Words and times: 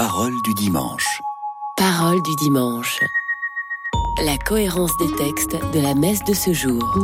Parole 0.00 0.40
du 0.42 0.54
dimanche. 0.54 1.20
Parole 1.74 2.22
du 2.22 2.36
dimanche. 2.36 3.00
La 4.24 4.38
cohérence 4.38 4.96
des 4.98 5.10
textes 5.16 5.56
de 5.72 5.80
la 5.80 5.96
messe 5.96 6.22
de 6.22 6.34
ce 6.34 6.52
jour. 6.52 6.96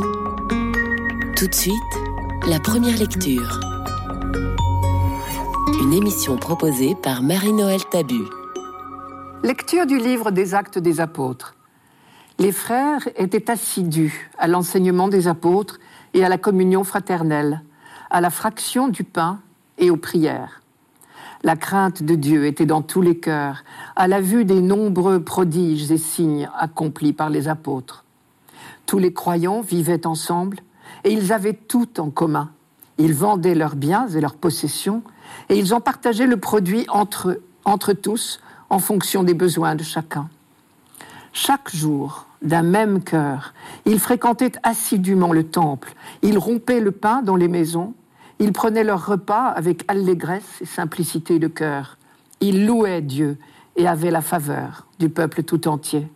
Tout 1.35 1.47
de 1.47 1.53
suite, 1.53 1.75
la 2.47 2.61
première 2.61 2.97
lecture. 2.97 3.59
Une 5.81 5.91
émission 5.91 6.37
proposée 6.37 6.95
par 6.95 7.21
Marie-Noël 7.21 7.83
Tabu. 7.91 8.23
Lecture 9.43 9.85
du 9.85 9.97
livre 9.97 10.31
des 10.31 10.55
Actes 10.55 10.79
des 10.79 11.01
Apôtres. 11.01 11.53
Les 12.39 12.53
frères 12.53 13.05
étaient 13.17 13.51
assidus 13.51 14.31
à 14.37 14.47
l'enseignement 14.47 15.09
des 15.09 15.27
apôtres 15.27 15.79
et 16.13 16.23
à 16.23 16.29
la 16.29 16.37
communion 16.37 16.85
fraternelle, 16.85 17.61
à 18.09 18.21
la 18.21 18.29
fraction 18.29 18.87
du 18.87 19.03
pain 19.03 19.41
et 19.79 19.91
aux 19.91 19.97
prières. 19.97 20.61
La 21.45 21.55
crainte 21.55 22.01
de 22.01 22.15
Dieu 22.15 22.47
était 22.47 22.65
dans 22.65 22.81
tous 22.81 23.03
les 23.03 23.19
cœurs, 23.19 23.63
à 23.95 24.07
la 24.07 24.19
vue 24.19 24.45
des 24.45 24.61
nombreux 24.61 25.23
prodiges 25.23 25.91
et 25.91 25.99
signes 25.99 26.49
accomplis 26.57 27.13
par 27.13 27.29
les 27.29 27.47
apôtres. 27.47 28.03
Tous 28.87 28.97
les 28.97 29.13
croyants 29.13 29.61
vivaient 29.61 30.07
ensemble 30.07 30.57
et 31.03 31.11
ils 31.11 31.31
avaient 31.31 31.53
tout 31.53 31.99
en 31.99 32.09
commun. 32.09 32.49
Ils 32.97 33.13
vendaient 33.13 33.53
leurs 33.53 33.75
biens 33.75 34.07
et 34.07 34.21
leurs 34.21 34.33
possessions 34.33 35.03
et 35.49 35.59
ils 35.59 35.75
en 35.75 35.81
partageaient 35.81 36.25
le 36.25 36.37
produit 36.37 36.87
entre, 36.89 37.39
entre 37.63 37.93
tous 37.93 38.39
en 38.71 38.79
fonction 38.79 39.21
des 39.21 39.35
besoins 39.35 39.75
de 39.75 39.83
chacun. 39.83 40.29
Chaque 41.31 41.69
jour, 41.75 42.25
d'un 42.41 42.63
même 42.63 43.03
cœur, 43.03 43.53
ils 43.85 43.99
fréquentaient 43.99 44.53
assidûment 44.63 45.31
le 45.31 45.43
temple, 45.43 45.93
ils 46.23 46.39
rompaient 46.39 46.79
le 46.79 46.91
pain 46.91 47.21
dans 47.21 47.35
les 47.35 47.49
maisons, 47.49 47.93
ils 48.39 48.51
prenaient 48.51 48.83
leur 48.83 49.05
repas 49.05 49.47
avec 49.47 49.83
allégresse 49.87 50.61
et 50.61 50.65
simplicité 50.65 51.39
de 51.39 51.47
cœur. 51.47 51.97
Ils 52.41 52.65
louaient 52.65 53.01
Dieu 53.01 53.37
et 53.75 53.87
avaient 53.87 54.11
la 54.11 54.21
faveur 54.21 54.87
du 54.99 55.09
peuple 55.09 55.43
tout 55.43 55.67
entier. 55.67 56.07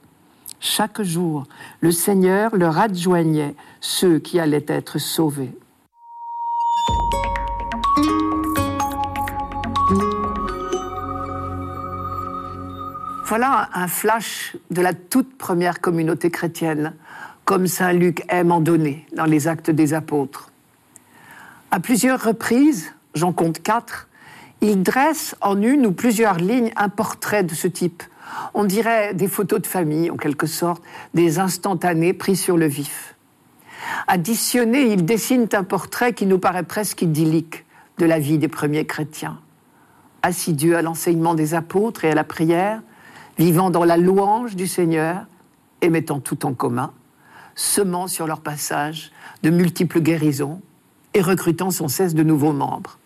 Chaque 0.59 1.01
jour, 1.01 1.45
le 1.79 1.91
Seigneur 1.91 2.55
leur 2.55 2.77
adjoignait 2.77 3.55
ceux 3.79 4.19
qui 4.19 4.39
allaient 4.39 4.65
être 4.67 4.97
sauvés. 4.97 5.55
Voilà 13.25 13.69
un 13.73 13.87
flash 13.87 14.57
de 14.71 14.81
la 14.81 14.93
toute 14.93 15.37
première 15.37 15.81
communauté 15.81 16.31
chrétienne, 16.31 16.93
comme 17.45 17.67
Saint 17.67 17.93
Luc 17.93 18.23
aime 18.27 18.51
en 18.51 18.59
donner 18.59 19.05
dans 19.15 19.25
les 19.25 19.47
actes 19.47 19.69
des 19.69 19.93
apôtres. 19.93 20.48
À 21.71 21.79
plusieurs 21.79 22.23
reprises, 22.23 22.93
j'en 23.13 23.31
compte 23.31 23.61
quatre, 23.61 24.07
il 24.61 24.81
dresse 24.81 25.35
en 25.39 25.61
une 25.61 25.85
ou 25.85 25.91
plusieurs 25.91 26.37
lignes 26.37 26.71
un 26.75 26.89
portrait 26.89 27.43
de 27.43 27.53
ce 27.53 27.67
type. 27.67 28.01
On 28.55 28.65
dirait 28.65 29.13
des 29.13 29.27
photos 29.27 29.61
de 29.61 29.67
famille, 29.67 30.09
en 30.09 30.17
quelque 30.17 30.47
sorte, 30.47 30.81
des 31.13 31.37
instantanés 31.37 32.13
pris 32.13 32.35
sur 32.35 32.57
le 32.57 32.65
vif. 32.65 33.15
Additionné, 34.07 34.91
il 34.91 35.05
dessine 35.05 35.47
un 35.53 35.63
portrait 35.63 36.13
qui 36.13 36.25
nous 36.25 36.39
paraît 36.39 36.63
presque 36.63 37.03
idyllique 37.03 37.65
de 37.99 38.05
la 38.05 38.17
vie 38.17 38.39
des 38.39 38.47
premiers 38.47 38.85
chrétiens. 38.85 39.39
Assidus 40.23 40.73
à 40.73 40.81
l'enseignement 40.81 41.35
des 41.35 41.53
apôtres 41.53 42.03
et 42.03 42.11
à 42.11 42.15
la 42.15 42.23
prière, 42.23 42.81
vivant 43.37 43.69
dans 43.69 43.85
la 43.85 43.95
louange 43.95 44.55
du 44.55 44.65
Seigneur 44.65 45.27
et 45.81 45.89
mettant 45.89 46.19
tout 46.19 46.47
en 46.47 46.53
commun, 46.53 46.91
semant 47.53 48.07
sur 48.07 48.25
leur 48.25 48.41
passage 48.41 49.11
de 49.43 49.49
multiples 49.49 50.01
guérisons, 50.01 50.61
et 51.13 51.21
recrutant 51.21 51.71
sans 51.71 51.87
cesse 51.87 52.13
de 52.13 52.23
nouveaux 52.23 52.53
membres. 52.53 52.97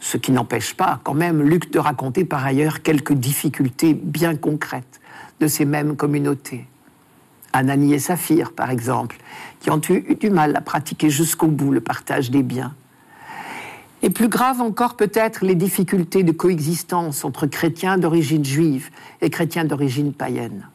Ce 0.00 0.16
qui 0.16 0.32
n'empêche 0.32 0.74
pas 0.74 1.00
quand 1.04 1.14
même 1.14 1.42
Luc 1.42 1.70
de 1.70 1.78
raconter 1.78 2.24
par 2.24 2.44
ailleurs 2.44 2.82
quelques 2.82 3.14
difficultés 3.14 3.94
bien 3.94 4.36
concrètes 4.36 5.00
de 5.40 5.48
ces 5.48 5.64
mêmes 5.64 5.96
communautés. 5.96 6.66
Ananie 7.52 7.94
et 7.94 7.98
Saphir, 7.98 8.52
par 8.52 8.70
exemple, 8.70 9.16
qui 9.60 9.70
ont 9.70 9.80
eu 9.88 10.14
du 10.14 10.30
mal 10.30 10.54
à 10.56 10.60
pratiquer 10.60 11.08
jusqu'au 11.10 11.46
bout 11.46 11.72
le 11.72 11.80
partage 11.80 12.30
des 12.30 12.42
biens. 12.42 12.74
Et 14.02 14.10
plus 14.10 14.28
grave 14.28 14.60
encore 14.60 14.96
peut-être 14.96 15.44
les 15.44 15.54
difficultés 15.54 16.22
de 16.22 16.32
coexistence 16.32 17.24
entre 17.24 17.46
chrétiens 17.46 17.96
d'origine 17.96 18.44
juive 18.44 18.90
et 19.22 19.30
chrétiens 19.30 19.64
d'origine 19.64 20.12
païenne. 20.12 20.68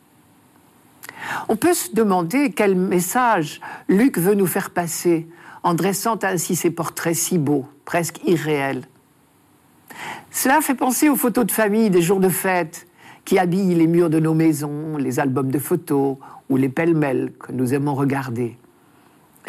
On 1.47 1.55
peut 1.55 1.75
se 1.75 1.93
demander 1.93 2.51
quel 2.51 2.75
message 2.75 3.61
Luc 3.87 4.17
veut 4.17 4.33
nous 4.33 4.47
faire 4.47 4.71
passer 4.71 5.27
en 5.63 5.73
dressant 5.73 6.17
ainsi 6.23 6.55
ces 6.55 6.71
portraits 6.71 7.15
si 7.15 7.37
beaux, 7.37 7.65
presque 7.85 8.19
irréels. 8.25 8.87
Cela 10.31 10.61
fait 10.61 10.75
penser 10.75 11.09
aux 11.09 11.15
photos 11.15 11.45
de 11.45 11.51
famille 11.51 11.89
des 11.89 12.01
jours 12.01 12.19
de 12.19 12.29
fête 12.29 12.87
qui 13.25 13.37
habillent 13.37 13.75
les 13.75 13.87
murs 13.87 14.09
de 14.09 14.19
nos 14.19 14.33
maisons, 14.33 14.97
les 14.97 15.19
albums 15.19 15.51
de 15.51 15.59
photos 15.59 16.17
ou 16.49 16.57
les 16.57 16.69
pêle-mêles 16.69 17.33
que 17.39 17.51
nous 17.51 17.73
aimons 17.73 17.93
regarder. 17.93 18.57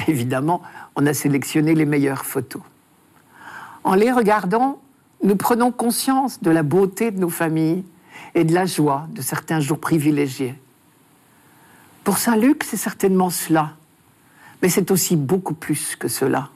Évidemment, 0.08 0.62
on 0.96 1.06
a 1.06 1.14
sélectionné 1.14 1.74
les 1.74 1.84
meilleures 1.84 2.24
photos. 2.24 2.62
En 3.84 3.94
les 3.94 4.12
regardant, 4.12 4.80
nous 5.22 5.36
prenons 5.36 5.70
conscience 5.70 6.42
de 6.42 6.50
la 6.50 6.62
beauté 6.62 7.10
de 7.10 7.18
nos 7.18 7.28
familles 7.28 7.84
et 8.34 8.44
de 8.44 8.54
la 8.54 8.66
joie 8.66 9.06
de 9.10 9.22
certains 9.22 9.60
jours 9.60 9.78
privilégiés. 9.78 10.54
Pour 12.04 12.18
Saint 12.18 12.36
Luc, 12.36 12.64
c'est 12.64 12.76
certainement 12.76 13.30
cela 13.30 13.74
mais 14.62 14.68
c'est 14.68 14.90
aussi 14.90 15.16
beaucoup 15.16 15.54
plus 15.54 15.96
que 15.96 16.08
cela. 16.08 16.48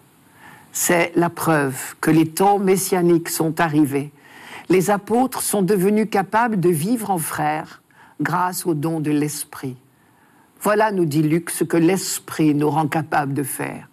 C'est 0.73 1.13
la 1.17 1.29
preuve 1.29 1.97
que 2.01 2.11
les 2.11 2.29
temps 2.29 2.59
messianiques 2.59 3.29
sont 3.29 3.61
arrivés. 3.61 4.13
Les 4.69 4.91
apôtres 4.91 5.43
sont 5.43 5.63
devenus 5.63 6.09
capables 6.11 6.61
de 6.61 6.69
vivre 6.69 7.11
en 7.11 7.19
frères 7.19 7.83
grâce 8.21 8.65
au 8.65 8.75
don 8.75 9.01
de 9.01 9.11
l'Esprit. 9.11 9.77
Voilà, 10.61 10.93
nous 10.93 11.05
dit 11.05 11.23
Luc, 11.23 11.51
ce 11.51 11.65
que 11.65 11.77
l'Esprit 11.77 12.55
nous 12.55 12.71
rend 12.71 12.89
capables 12.89 13.35
de 13.35 13.43
faire. 13.43 13.89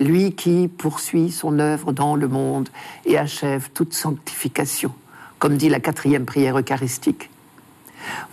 Lui 0.00 0.34
qui 0.34 0.68
poursuit 0.68 1.30
son 1.30 1.58
œuvre 1.58 1.92
dans 1.92 2.16
le 2.16 2.28
monde 2.28 2.68
et 3.04 3.18
achève 3.18 3.70
toute 3.72 3.94
sanctification, 3.94 4.92
comme 5.38 5.56
dit 5.56 5.68
la 5.68 5.80
quatrième 5.80 6.24
prière 6.24 6.58
eucharistique. 6.58 7.30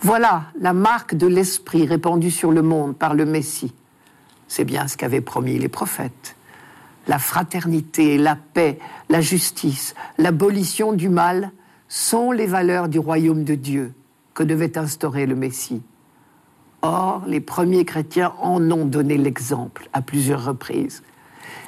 Voilà 0.00 0.44
la 0.60 0.72
marque 0.72 1.14
de 1.14 1.26
l'Esprit 1.26 1.86
répandue 1.86 2.30
sur 2.30 2.50
le 2.50 2.62
monde 2.62 2.96
par 2.96 3.14
le 3.14 3.24
Messie. 3.24 3.72
C'est 4.50 4.64
bien 4.64 4.88
ce 4.88 4.96
qu'avaient 4.96 5.20
promis 5.20 5.60
les 5.60 5.68
prophètes. 5.68 6.34
La 7.06 7.20
fraternité, 7.20 8.18
la 8.18 8.34
paix, 8.34 8.80
la 9.08 9.20
justice, 9.20 9.94
l'abolition 10.18 10.92
du 10.92 11.08
mal 11.08 11.52
sont 11.86 12.32
les 12.32 12.48
valeurs 12.48 12.88
du 12.88 12.98
royaume 12.98 13.44
de 13.44 13.54
Dieu 13.54 13.94
que 14.34 14.42
devait 14.42 14.76
instaurer 14.76 15.26
le 15.26 15.36
Messie. 15.36 15.82
Or, 16.82 17.22
les 17.28 17.38
premiers 17.40 17.84
chrétiens 17.84 18.32
en 18.40 18.68
ont 18.72 18.86
donné 18.86 19.16
l'exemple 19.16 19.88
à 19.92 20.02
plusieurs 20.02 20.44
reprises. 20.44 21.04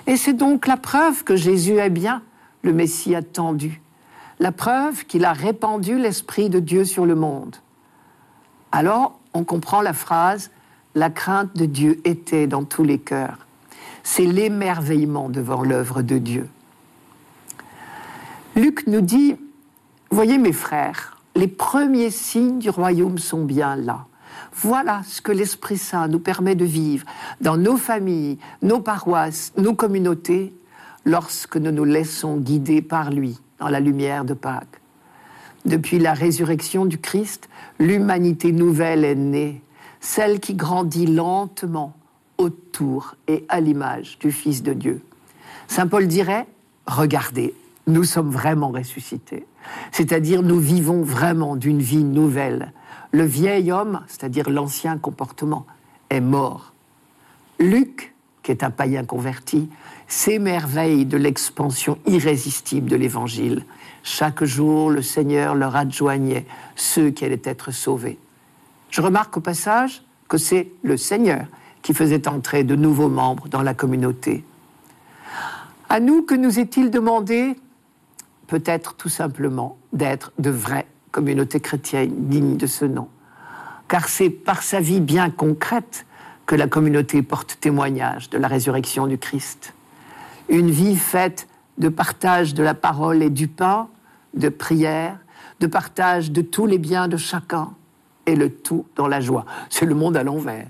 Et 0.08 0.16
c'est 0.16 0.32
donc 0.32 0.66
la 0.66 0.76
preuve 0.76 1.22
que 1.22 1.36
Jésus 1.36 1.76
est 1.76 1.88
bien 1.88 2.20
le 2.62 2.72
Messie 2.72 3.14
attendu, 3.14 3.80
la 4.40 4.50
preuve 4.50 5.04
qu'il 5.04 5.24
a 5.24 5.32
répandu 5.32 5.98
l'Esprit 5.98 6.50
de 6.50 6.58
Dieu 6.58 6.84
sur 6.84 7.06
le 7.06 7.14
monde. 7.14 7.54
Alors, 8.72 9.20
on 9.34 9.44
comprend 9.44 9.82
la 9.82 9.92
phrase 9.92 10.50
la 10.94 11.10
crainte 11.10 11.56
de 11.56 11.64
Dieu 11.64 12.00
était 12.04 12.46
dans 12.46 12.64
tous 12.64 12.84
les 12.84 12.98
cœurs. 12.98 13.38
C'est 14.02 14.26
l'émerveillement 14.26 15.28
devant 15.28 15.62
l'œuvre 15.62 16.02
de 16.02 16.18
Dieu. 16.18 16.48
Luc 18.56 18.86
nous 18.86 19.00
dit, 19.00 19.36
voyez 20.10 20.38
mes 20.38 20.52
frères, 20.52 21.16
les 21.34 21.48
premiers 21.48 22.10
signes 22.10 22.58
du 22.58 22.68
royaume 22.68 23.18
sont 23.18 23.44
bien 23.44 23.76
là. 23.76 24.06
Voilà 24.54 25.02
ce 25.06 25.22
que 25.22 25.32
l'Esprit 25.32 25.78
Saint 25.78 26.08
nous 26.08 26.18
permet 26.18 26.54
de 26.54 26.64
vivre 26.64 27.06
dans 27.40 27.56
nos 27.56 27.78
familles, 27.78 28.38
nos 28.60 28.80
paroisses, 28.80 29.52
nos 29.56 29.74
communautés, 29.74 30.54
lorsque 31.04 31.56
nous 31.56 31.72
nous 31.72 31.84
laissons 31.84 32.36
guider 32.36 32.82
par 32.82 33.10
lui 33.10 33.38
dans 33.58 33.68
la 33.68 33.80
lumière 33.80 34.24
de 34.24 34.34
Pâques. 34.34 34.80
Depuis 35.64 35.98
la 35.98 36.12
résurrection 36.12 36.84
du 36.84 36.98
Christ, 36.98 37.48
l'humanité 37.78 38.52
nouvelle 38.52 39.04
est 39.04 39.14
née 39.14 39.62
celle 40.02 40.40
qui 40.40 40.54
grandit 40.54 41.06
lentement 41.06 41.94
autour 42.36 43.14
et 43.28 43.46
à 43.48 43.60
l'image 43.60 44.18
du 44.18 44.32
Fils 44.32 44.62
de 44.62 44.74
Dieu. 44.74 45.00
Saint 45.68 45.86
Paul 45.86 46.08
dirait, 46.08 46.46
regardez, 46.86 47.54
nous 47.86 48.04
sommes 48.04 48.30
vraiment 48.30 48.70
ressuscités. 48.70 49.46
C'est-à-dire 49.92 50.42
nous 50.42 50.58
vivons 50.58 51.02
vraiment 51.02 51.54
d'une 51.54 51.80
vie 51.80 52.02
nouvelle. 52.02 52.72
Le 53.12 53.24
vieil 53.24 53.70
homme, 53.70 54.00
c'est-à-dire 54.08 54.50
l'ancien 54.50 54.98
comportement, 54.98 55.66
est 56.10 56.20
mort. 56.20 56.72
Luc, 57.60 58.12
qui 58.42 58.50
est 58.50 58.64
un 58.64 58.70
païen 58.70 59.04
converti, 59.04 59.68
s'émerveille 60.08 61.06
de 61.06 61.16
l'expansion 61.16 61.96
irrésistible 62.06 62.90
de 62.90 62.96
l'Évangile. 62.96 63.64
Chaque 64.02 64.42
jour, 64.42 64.90
le 64.90 65.00
Seigneur 65.00 65.54
leur 65.54 65.76
adjoignait 65.76 66.44
ceux 66.74 67.10
qui 67.10 67.24
allaient 67.24 67.40
être 67.44 67.70
sauvés. 67.70 68.18
Je 68.92 69.00
remarque 69.00 69.38
au 69.38 69.40
passage 69.40 70.02
que 70.28 70.36
c'est 70.36 70.70
le 70.82 70.98
Seigneur 70.98 71.46
qui 71.80 71.94
faisait 71.94 72.28
entrer 72.28 72.62
de 72.62 72.76
nouveaux 72.76 73.08
membres 73.08 73.48
dans 73.48 73.62
la 73.62 73.72
communauté. 73.72 74.44
À 75.88 75.98
nous, 75.98 76.22
que 76.22 76.34
nous 76.34 76.58
est-il 76.58 76.90
demandé 76.90 77.56
Peut-être 78.48 78.94
tout 78.94 79.08
simplement 79.08 79.78
d'être 79.94 80.30
de 80.38 80.50
vrais 80.50 80.86
communauté 81.10 81.58
chrétienne 81.58 82.28
digne 82.28 82.58
de 82.58 82.66
ce 82.66 82.84
nom? 82.84 83.08
Car 83.88 84.08
c'est 84.08 84.28
par 84.28 84.62
sa 84.62 84.80
vie 84.80 85.00
bien 85.00 85.30
concrète 85.30 86.04
que 86.44 86.54
la 86.54 86.66
communauté 86.66 87.22
porte 87.22 87.56
témoignage 87.60 88.28
de 88.28 88.36
la 88.36 88.46
résurrection 88.46 89.06
du 89.06 89.16
Christ. 89.16 89.72
Une 90.50 90.70
vie 90.70 90.96
faite 90.96 91.48
de 91.78 91.88
partage 91.88 92.52
de 92.52 92.62
la 92.62 92.74
parole 92.74 93.22
et 93.22 93.30
du 93.30 93.48
pain, 93.48 93.88
de 94.34 94.50
prière, 94.50 95.18
de 95.60 95.66
partage 95.66 96.30
de 96.30 96.42
tous 96.42 96.66
les 96.66 96.78
biens 96.78 97.08
de 97.08 97.16
chacun, 97.16 97.70
et 98.26 98.36
le 98.36 98.50
tout 98.50 98.86
dans 98.96 99.08
la 99.08 99.20
joie. 99.20 99.44
C'est 99.70 99.86
le 99.86 99.94
monde 99.94 100.16
à 100.16 100.22
l'envers. 100.22 100.66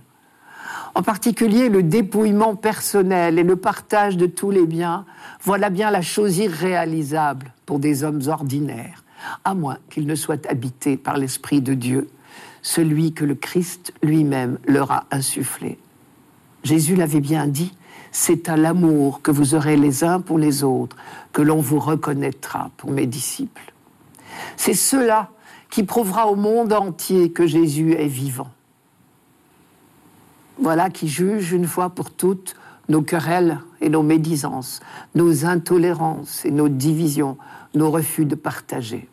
En 0.94 1.02
particulier, 1.02 1.68
le 1.68 1.82
dépouillement 1.82 2.54
personnel 2.54 3.38
et 3.38 3.44
le 3.44 3.56
partage 3.56 4.16
de 4.16 4.26
tous 4.26 4.50
les 4.50 4.66
biens, 4.66 5.06
voilà 5.42 5.70
bien 5.70 5.90
la 5.90 6.02
chose 6.02 6.38
irréalisable 6.38 7.52
pour 7.64 7.78
des 7.78 8.04
hommes 8.04 8.20
ordinaires, 8.26 9.02
à 9.44 9.54
moins 9.54 9.78
qu'ils 9.88 10.06
ne 10.06 10.14
soient 10.14 10.46
habités 10.48 10.98
par 10.98 11.16
l'Esprit 11.16 11.62
de 11.62 11.72
Dieu, 11.72 12.10
celui 12.60 13.12
que 13.12 13.24
le 13.24 13.34
Christ 13.34 13.94
lui-même 14.02 14.58
leur 14.66 14.90
a 14.90 15.04
insufflé. 15.10 15.78
Jésus 16.62 16.94
l'avait 16.94 17.20
bien 17.20 17.46
dit, 17.46 17.74
c'est 18.12 18.50
à 18.50 18.56
l'amour 18.58 19.22
que 19.22 19.30
vous 19.30 19.54
aurez 19.54 19.76
les 19.76 20.04
uns 20.04 20.20
pour 20.20 20.38
les 20.38 20.62
autres 20.62 20.96
que 21.32 21.40
l'on 21.40 21.60
vous 21.60 21.78
reconnaîtra 21.78 22.70
pour 22.76 22.90
mes 22.90 23.06
disciples. 23.06 23.72
C'est 24.56 24.74
cela 24.74 25.30
qui 25.72 25.84
prouvera 25.84 26.26
au 26.26 26.36
monde 26.36 26.74
entier 26.74 27.30
que 27.30 27.46
Jésus 27.46 27.94
est 27.94 28.06
vivant. 28.06 28.50
Voilà 30.58 30.90
qui 30.90 31.08
juge 31.08 31.52
une 31.52 31.66
fois 31.66 31.88
pour 31.88 32.10
toutes 32.10 32.56
nos 32.90 33.00
querelles 33.00 33.58
et 33.80 33.88
nos 33.88 34.02
médisances, 34.02 34.80
nos 35.14 35.46
intolérances 35.46 36.44
et 36.44 36.50
nos 36.50 36.68
divisions, 36.68 37.38
nos 37.74 37.90
refus 37.90 38.26
de 38.26 38.34
partager. 38.34 39.08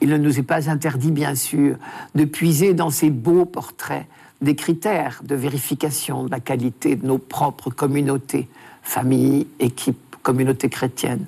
Il 0.00 0.08
ne 0.08 0.16
nous 0.16 0.38
est 0.38 0.42
pas 0.42 0.70
interdit, 0.70 1.10
bien 1.10 1.34
sûr, 1.34 1.76
de 2.14 2.24
puiser 2.24 2.72
dans 2.72 2.88
ces 2.88 3.10
beaux 3.10 3.44
portraits 3.44 4.06
des 4.40 4.56
critères 4.56 5.20
de 5.22 5.34
vérification 5.34 6.24
de 6.24 6.30
la 6.30 6.40
qualité 6.40 6.96
de 6.96 7.06
nos 7.06 7.18
propres 7.18 7.68
communautés, 7.68 8.48
familles, 8.82 9.46
équipes, 9.58 10.16
communautés 10.22 10.70
chrétiennes. 10.70 11.26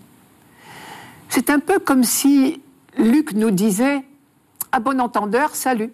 C'est 1.28 1.50
un 1.50 1.58
peu 1.58 1.78
comme 1.78 2.04
si 2.04 2.61
Luc 2.98 3.32
nous 3.32 3.50
disait, 3.50 4.04
à 4.70 4.80
bon 4.80 5.00
entendeur, 5.00 5.54
salut. 5.54 5.92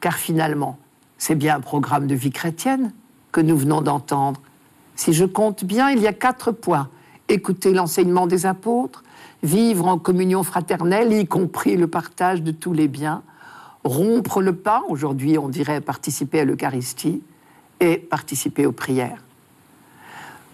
Car 0.00 0.16
finalement, 0.16 0.78
c'est 1.16 1.34
bien 1.34 1.56
un 1.56 1.60
programme 1.60 2.06
de 2.06 2.14
vie 2.14 2.32
chrétienne 2.32 2.92
que 3.30 3.40
nous 3.40 3.56
venons 3.56 3.80
d'entendre. 3.80 4.40
Si 4.96 5.12
je 5.12 5.24
compte 5.24 5.64
bien, 5.64 5.90
il 5.90 6.00
y 6.00 6.06
a 6.06 6.12
quatre 6.12 6.50
points. 6.50 6.88
Écouter 7.28 7.72
l'enseignement 7.72 8.26
des 8.26 8.46
apôtres, 8.46 9.04
vivre 9.42 9.86
en 9.86 9.98
communion 9.98 10.42
fraternelle, 10.42 11.12
y 11.12 11.26
compris 11.26 11.76
le 11.76 11.86
partage 11.86 12.42
de 12.42 12.50
tous 12.50 12.72
les 12.72 12.88
biens, 12.88 13.22
rompre 13.84 14.42
le 14.42 14.54
pain, 14.54 14.82
aujourd'hui 14.88 15.38
on 15.38 15.48
dirait 15.48 15.80
participer 15.80 16.40
à 16.40 16.44
l'Eucharistie, 16.44 17.22
et 17.80 17.96
participer 17.96 18.66
aux 18.66 18.72
prières. 18.72 19.24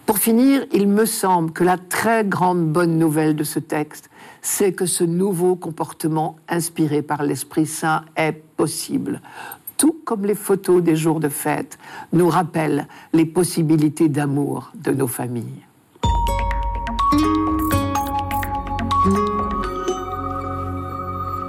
Pour 0.08 0.16
finir, 0.16 0.64
il 0.72 0.88
me 0.88 1.04
semble 1.04 1.52
que 1.52 1.62
la 1.62 1.76
très 1.76 2.24
grande 2.24 2.66
bonne 2.72 2.96
nouvelle 2.96 3.36
de 3.36 3.44
ce 3.44 3.58
texte, 3.58 4.08
c'est 4.40 4.72
que 4.72 4.86
ce 4.86 5.04
nouveau 5.04 5.54
comportement 5.54 6.36
inspiré 6.48 7.02
par 7.02 7.22
l'Esprit 7.22 7.66
Saint 7.66 8.06
est 8.16 8.32
possible. 8.32 9.20
Tout 9.76 10.00
comme 10.06 10.24
les 10.24 10.34
photos 10.34 10.82
des 10.82 10.96
jours 10.96 11.20
de 11.20 11.28
fête 11.28 11.78
nous 12.14 12.30
rappellent 12.30 12.88
les 13.12 13.26
possibilités 13.26 14.08
d'amour 14.08 14.72
de 14.76 14.92
nos 14.92 15.08
familles. 15.08 15.66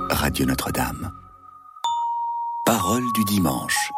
Radio 0.10 0.46
Notre-Dame. 0.46 1.14
Parole 2.66 3.06
du 3.16 3.24
dimanche. 3.24 3.94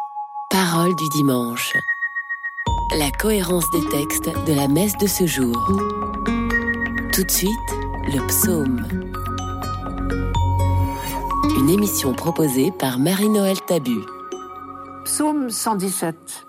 Parole 0.50 0.94
du 0.94 1.08
dimanche. 1.08 1.74
La 2.98 3.10
cohérence 3.10 3.70
des 3.70 3.88
textes 3.88 4.28
de 4.46 4.52
la 4.52 4.68
messe 4.68 4.98
de 4.98 5.06
ce 5.06 5.24
jour. 5.24 5.56
Tout 7.10 7.24
de 7.24 7.30
suite, 7.30 7.50
le 8.04 8.26
psaume. 8.26 8.86
Une 11.58 11.70
émission 11.70 12.12
proposée 12.12 12.70
par 12.70 12.98
Marie-Noël 12.98 13.56
Tabu. 13.66 14.00
Psaume 15.06 15.48
117. 15.48 16.44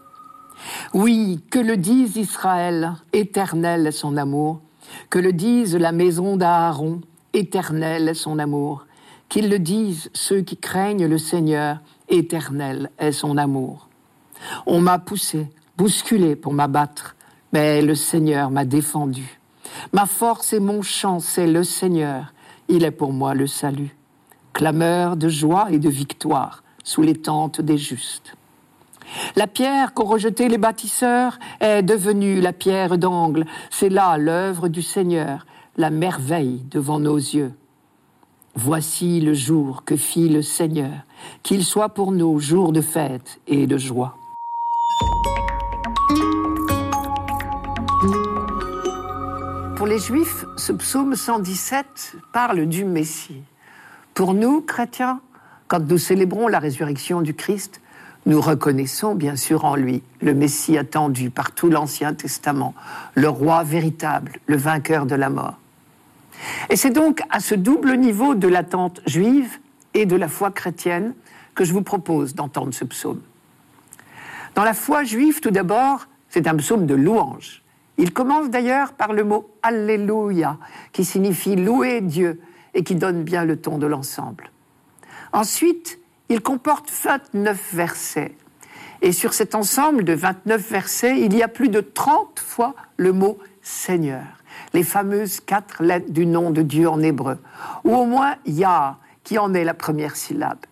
Oui, 0.93 1.41
que 1.49 1.59
le 1.59 1.77
dise 1.77 2.17
Israël, 2.17 2.93
éternel 3.13 3.93
son 3.93 4.17
amour, 4.17 4.59
que 5.09 5.19
le 5.19 5.31
dise 5.31 5.77
la 5.77 5.93
maison 5.93 6.35
d'Aaron, 6.35 6.99
éternel 7.31 8.15
son 8.17 8.37
amour, 8.37 8.85
qu'ils 9.29 9.49
le 9.49 9.59
disent 9.59 10.09
ceux 10.13 10.41
qui 10.41 10.57
craignent 10.57 11.07
le 11.07 11.17
Seigneur, 11.17 11.77
éternel 12.09 12.91
est 12.99 13.13
son 13.13 13.37
amour. 13.37 13.87
On 14.65 14.81
m'a 14.81 14.99
poussé, 14.99 15.47
bousculé 15.77 16.35
pour 16.35 16.53
m'abattre, 16.53 17.15
mais 17.51 17.81
le 17.81 17.95
Seigneur 17.95 18.51
m'a 18.51 18.65
défendu. 18.65 19.39
Ma 19.91 20.05
force 20.05 20.53
et 20.53 20.59
mon 20.59 20.81
chant, 20.81 21.19
c'est 21.19 21.47
le 21.47 21.63
Seigneur. 21.63 22.33
Il 22.67 22.83
est 22.83 22.91
pour 22.91 23.13
moi 23.13 23.33
le 23.33 23.47
salut. 23.47 23.95
Clameur 24.53 25.17
de 25.17 25.29
joie 25.29 25.71
et 25.71 25.79
de 25.79 25.89
victoire 25.89 26.63
sous 26.83 27.01
les 27.01 27.15
tentes 27.15 27.61
des 27.61 27.77
justes. 27.77 28.35
La 29.35 29.47
pierre 29.47 29.93
qu'ont 29.93 30.05
rejetée 30.05 30.47
les 30.47 30.57
bâtisseurs 30.57 31.39
est 31.59 31.83
devenue 31.83 32.39
la 32.41 32.53
pierre 32.53 32.97
d'angle. 32.97 33.45
C'est 33.69 33.89
là 33.89 34.17
l'œuvre 34.17 34.67
du 34.67 34.81
Seigneur, 34.81 35.45
la 35.77 35.89
merveille 35.89 36.63
devant 36.69 36.99
nos 36.99 37.17
yeux. 37.17 37.53
Voici 38.55 39.19
le 39.19 39.33
jour 39.33 39.83
que 39.83 39.95
fit 39.95 40.29
le 40.29 40.43
Seigneur, 40.43 41.05
qu'il 41.41 41.63
soit 41.63 41.89
pour 41.89 42.11
nous 42.11 42.39
jour 42.39 42.71
de 42.71 42.81
fête 42.81 43.39
et 43.47 43.65
de 43.65 43.77
joie. 43.77 44.15
Les 49.93 49.99
Juifs, 49.99 50.45
ce 50.57 50.73
psaume 50.73 51.15
117 51.15 52.15
parle 52.31 52.65
du 52.65 52.83
Messie. 52.83 53.43
Pour 54.15 54.33
nous, 54.33 54.61
chrétiens, 54.61 55.21
quand 55.67 55.87
nous 55.87 55.99
célébrons 55.99 56.47
la 56.47 56.57
résurrection 56.57 57.21
du 57.21 57.35
Christ, 57.35 57.79
nous 58.25 58.41
reconnaissons 58.41 59.13
bien 59.13 59.35
sûr 59.35 59.65
en 59.65 59.75
lui 59.75 60.01
le 60.19 60.33
Messie 60.33 60.79
attendu 60.79 61.29
par 61.29 61.51
tout 61.51 61.69
l'Ancien 61.69 62.15
Testament, 62.15 62.73
le 63.13 63.29
roi 63.29 63.63
véritable, 63.63 64.39
le 64.47 64.57
vainqueur 64.57 65.05
de 65.05 65.13
la 65.13 65.29
mort. 65.29 65.59
Et 66.71 66.75
c'est 66.75 66.89
donc 66.89 67.21
à 67.29 67.39
ce 67.39 67.53
double 67.53 67.95
niveau 67.95 68.33
de 68.33 68.47
l'attente 68.47 68.99
juive 69.05 69.59
et 69.93 70.07
de 70.07 70.15
la 70.15 70.27
foi 70.27 70.49
chrétienne 70.49 71.13
que 71.53 71.65
je 71.65 71.71
vous 71.71 71.83
propose 71.83 72.33
d'entendre 72.33 72.73
ce 72.73 72.83
psaume. 72.83 73.21
Dans 74.55 74.63
la 74.63 74.73
foi 74.73 75.03
juive, 75.03 75.39
tout 75.39 75.51
d'abord, 75.51 76.07
c'est 76.29 76.47
un 76.47 76.55
psaume 76.55 76.87
de 76.87 76.95
louange. 76.95 77.62
Il 77.97 78.13
commence 78.13 78.49
d'ailleurs 78.49 78.93
par 78.93 79.13
le 79.13 79.23
mot 79.23 79.49
Alléluia, 79.61 80.57
qui 80.91 81.05
signifie 81.05 81.55
louer 81.55 82.01
Dieu 82.01 82.41
et 82.73 82.83
qui 82.83 82.95
donne 82.95 83.23
bien 83.23 83.45
le 83.45 83.59
ton 83.59 83.77
de 83.77 83.85
l'ensemble. 83.85 84.51
Ensuite, 85.31 85.99
il 86.29 86.41
comporte 86.41 86.91
29 86.91 87.73
versets. 87.73 88.35
Et 89.01 89.11
sur 89.11 89.33
cet 89.33 89.53
ensemble 89.53 90.03
de 90.03 90.13
29 90.13 90.71
versets, 90.71 91.19
il 91.19 91.35
y 91.35 91.43
a 91.43 91.47
plus 91.47 91.69
de 91.69 91.81
30 91.81 92.39
fois 92.39 92.73
le 92.97 93.11
mot 93.11 93.37
Seigneur, 93.61 94.23
les 94.73 94.83
fameuses 94.83 95.39
quatre 95.39 95.83
lettres 95.83 96.11
du 96.11 96.25
nom 96.25 96.51
de 96.51 96.61
Dieu 96.61 96.87
en 96.87 97.01
hébreu, 97.01 97.37
ou 97.83 97.95
au 97.95 98.05
moins 98.05 98.35
Yah, 98.45 98.97
qui 99.23 99.37
en 99.37 99.53
est 99.53 99.63
la 99.63 99.73
première 99.73 100.15
syllabe. 100.15 100.65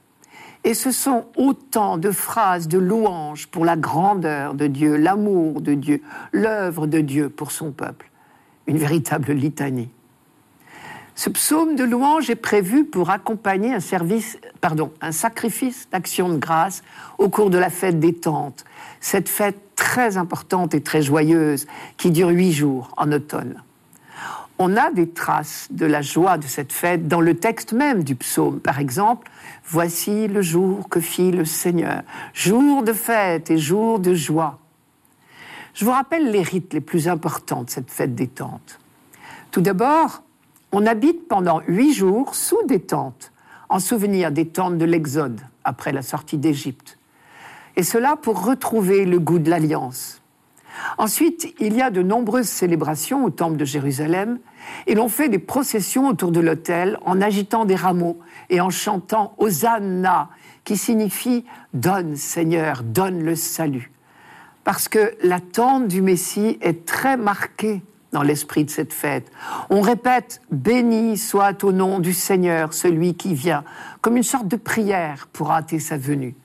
Et 0.63 0.73
ce 0.73 0.91
sont 0.91 1.25
autant 1.37 1.97
de 1.97 2.11
phrases 2.11 2.67
de 2.67 2.77
louange 2.77 3.47
pour 3.47 3.65
la 3.65 3.75
grandeur 3.75 4.53
de 4.53 4.67
Dieu, 4.67 4.95
l'amour 4.95 5.61
de 5.61 5.73
Dieu, 5.73 6.01
l'œuvre 6.31 6.85
de 6.85 6.99
Dieu 6.99 7.29
pour 7.29 7.51
son 7.51 7.71
peuple. 7.71 8.11
Une 8.67 8.77
véritable 8.77 9.31
litanie. 9.31 9.89
Ce 11.15 11.29
psaume 11.29 11.75
de 11.75 11.83
louange 11.83 12.29
est 12.29 12.35
prévu 12.35 12.85
pour 12.85 13.09
accompagner 13.09 13.73
un 13.73 13.79
service, 13.79 14.39
pardon, 14.61 14.91
un 15.01 15.11
sacrifice 15.11 15.89
d'action 15.91 16.29
de 16.29 16.37
grâce 16.37 16.83
au 17.17 17.29
cours 17.29 17.49
de 17.49 17.57
la 17.57 17.69
fête 17.69 17.99
des 17.99 18.13
tentes. 18.13 18.63
Cette 18.99 19.29
fête 19.29 19.75
très 19.75 20.17
importante 20.17 20.73
et 20.73 20.81
très 20.81 21.01
joyeuse 21.01 21.67
qui 21.97 22.11
dure 22.11 22.29
huit 22.29 22.53
jours 22.53 22.93
en 22.97 23.11
automne. 23.11 23.61
On 24.63 24.77
a 24.77 24.91
des 24.91 25.09
traces 25.09 25.69
de 25.71 25.87
la 25.87 26.03
joie 26.03 26.37
de 26.37 26.45
cette 26.45 26.71
fête 26.71 27.07
dans 27.07 27.19
le 27.19 27.35
texte 27.35 27.73
même 27.73 28.03
du 28.03 28.15
psaume. 28.15 28.59
Par 28.59 28.77
exemple, 28.77 29.27
Voici 29.65 30.27
le 30.27 30.41
jour 30.41 30.89
que 30.89 30.99
fit 30.99 31.31
le 31.31 31.45
Seigneur, 31.45 32.03
jour 32.33 32.83
de 32.83 32.93
fête 32.93 33.49
et 33.49 33.57
jour 33.57 33.99
de 33.99 34.13
joie. 34.13 34.59
Je 35.73 35.85
vous 35.85 35.91
rappelle 35.91 36.29
les 36.29 36.41
rites 36.41 36.73
les 36.73 36.81
plus 36.81 37.07
importants 37.07 37.63
de 37.63 37.69
cette 37.69 37.89
fête 37.89 38.13
des 38.13 38.27
tentes. 38.27 38.79
Tout 39.49 39.61
d'abord, 39.61 40.23
on 40.71 40.85
habite 40.85 41.27
pendant 41.27 41.61
huit 41.67 41.93
jours 41.93 42.35
sous 42.35 42.61
des 42.67 42.81
tentes, 42.81 43.31
en 43.69 43.79
souvenir 43.79 44.31
des 44.31 44.47
tentes 44.47 44.77
de 44.77 44.85
l'Exode 44.85 45.41
après 45.63 45.91
la 45.93 46.01
sortie 46.01 46.37
d'Égypte. 46.37 46.99
Et 47.77 47.83
cela 47.83 48.15
pour 48.15 48.45
retrouver 48.45 49.05
le 49.05 49.19
goût 49.19 49.39
de 49.39 49.49
l'alliance. 49.49 50.20
Ensuite, 50.97 51.53
il 51.59 51.75
y 51.75 51.81
a 51.81 51.89
de 51.89 52.01
nombreuses 52.01 52.47
célébrations 52.47 53.23
au 53.25 53.29
temple 53.29 53.57
de 53.57 53.65
Jérusalem 53.65 54.39
et 54.87 54.95
l'on 54.95 55.09
fait 55.09 55.29
des 55.29 55.39
processions 55.39 56.07
autour 56.07 56.31
de 56.31 56.39
l'autel 56.39 56.97
en 57.05 57.21
agitant 57.21 57.65
des 57.65 57.75
rameaux 57.75 58.19
et 58.49 58.61
en 58.61 58.69
chantant 58.69 59.33
Hosanna, 59.37 60.29
qui 60.63 60.77
signifie 60.77 61.45
Donne 61.73 62.15
Seigneur, 62.15 62.83
donne 62.83 63.23
le 63.23 63.35
salut. 63.35 63.91
Parce 64.63 64.87
que 64.87 65.15
l'attente 65.23 65.87
du 65.87 66.01
Messie 66.01 66.57
est 66.61 66.85
très 66.85 67.17
marquée 67.17 67.81
dans 68.11 68.21
l'esprit 68.21 68.65
de 68.65 68.69
cette 68.69 68.93
fête. 68.93 69.31
On 69.69 69.81
répète 69.81 70.41
Béni 70.51 71.17
soit 71.17 71.63
au 71.63 71.71
nom 71.71 71.99
du 71.99 72.13
Seigneur 72.13 72.73
celui 72.73 73.15
qui 73.15 73.33
vient, 73.33 73.63
comme 74.01 74.17
une 74.17 74.23
sorte 74.23 74.47
de 74.47 74.57
prière 74.57 75.27
pour 75.31 75.51
hâter 75.51 75.79
sa 75.79 75.97
venue. 75.97 76.35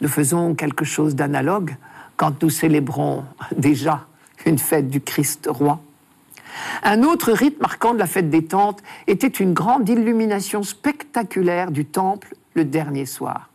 Nous 0.00 0.08
faisons 0.08 0.54
quelque 0.54 0.84
chose 0.84 1.14
d'analogue 1.14 1.76
quand 2.22 2.40
nous 2.40 2.50
célébrons 2.50 3.24
déjà 3.56 4.06
une 4.46 4.56
fête 4.56 4.88
du 4.88 5.00
Christ 5.00 5.48
roi. 5.50 5.80
Un 6.84 7.02
autre 7.02 7.32
rite 7.32 7.60
marquant 7.60 7.94
de 7.94 7.98
la 7.98 8.06
fête 8.06 8.30
des 8.30 8.44
tentes 8.44 8.80
était 9.08 9.26
une 9.26 9.52
grande 9.52 9.88
illumination 9.88 10.62
spectaculaire 10.62 11.72
du 11.72 11.84
temple 11.84 12.36
le 12.54 12.64
dernier 12.64 13.06
soir. 13.06 13.48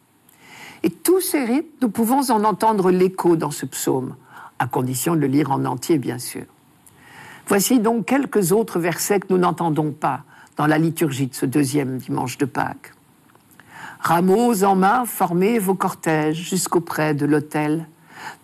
Et 0.84 0.90
tous 0.90 1.22
ces 1.22 1.46
rites, 1.46 1.82
nous 1.82 1.88
pouvons 1.88 2.30
en 2.30 2.44
entendre 2.44 2.92
l'écho 2.92 3.38
dans 3.38 3.52
ce 3.52 3.66
psaume, 3.66 4.18
à 4.60 4.68
condition 4.68 5.16
de 5.16 5.22
le 5.22 5.28
lire 5.28 5.50
en 5.50 5.64
entier, 5.64 5.98
bien 5.98 6.20
sûr. 6.20 6.44
Voici 7.48 7.80
donc 7.80 8.06
quelques 8.06 8.52
autres 8.52 8.80
versets 8.80 9.22
que 9.22 9.28
nous 9.30 9.38
n'entendons 9.38 9.94
pas 9.94 10.24
dans 10.58 10.68
la 10.68 10.78
liturgie 10.78 11.28
de 11.28 11.36
ce 11.36 11.46
deuxième 11.46 12.00
dimanche 12.00 12.38
de 12.38 12.44
Pâques. 12.44 12.92
Rameaux 14.02 14.66
en 14.66 14.76
main, 14.76 15.06
formez 15.06 15.58
vos 15.58 15.76
cortèges 15.76 16.50
jusqu'auprès 16.50 17.14
de 17.14 17.26
l'autel. 17.26 17.88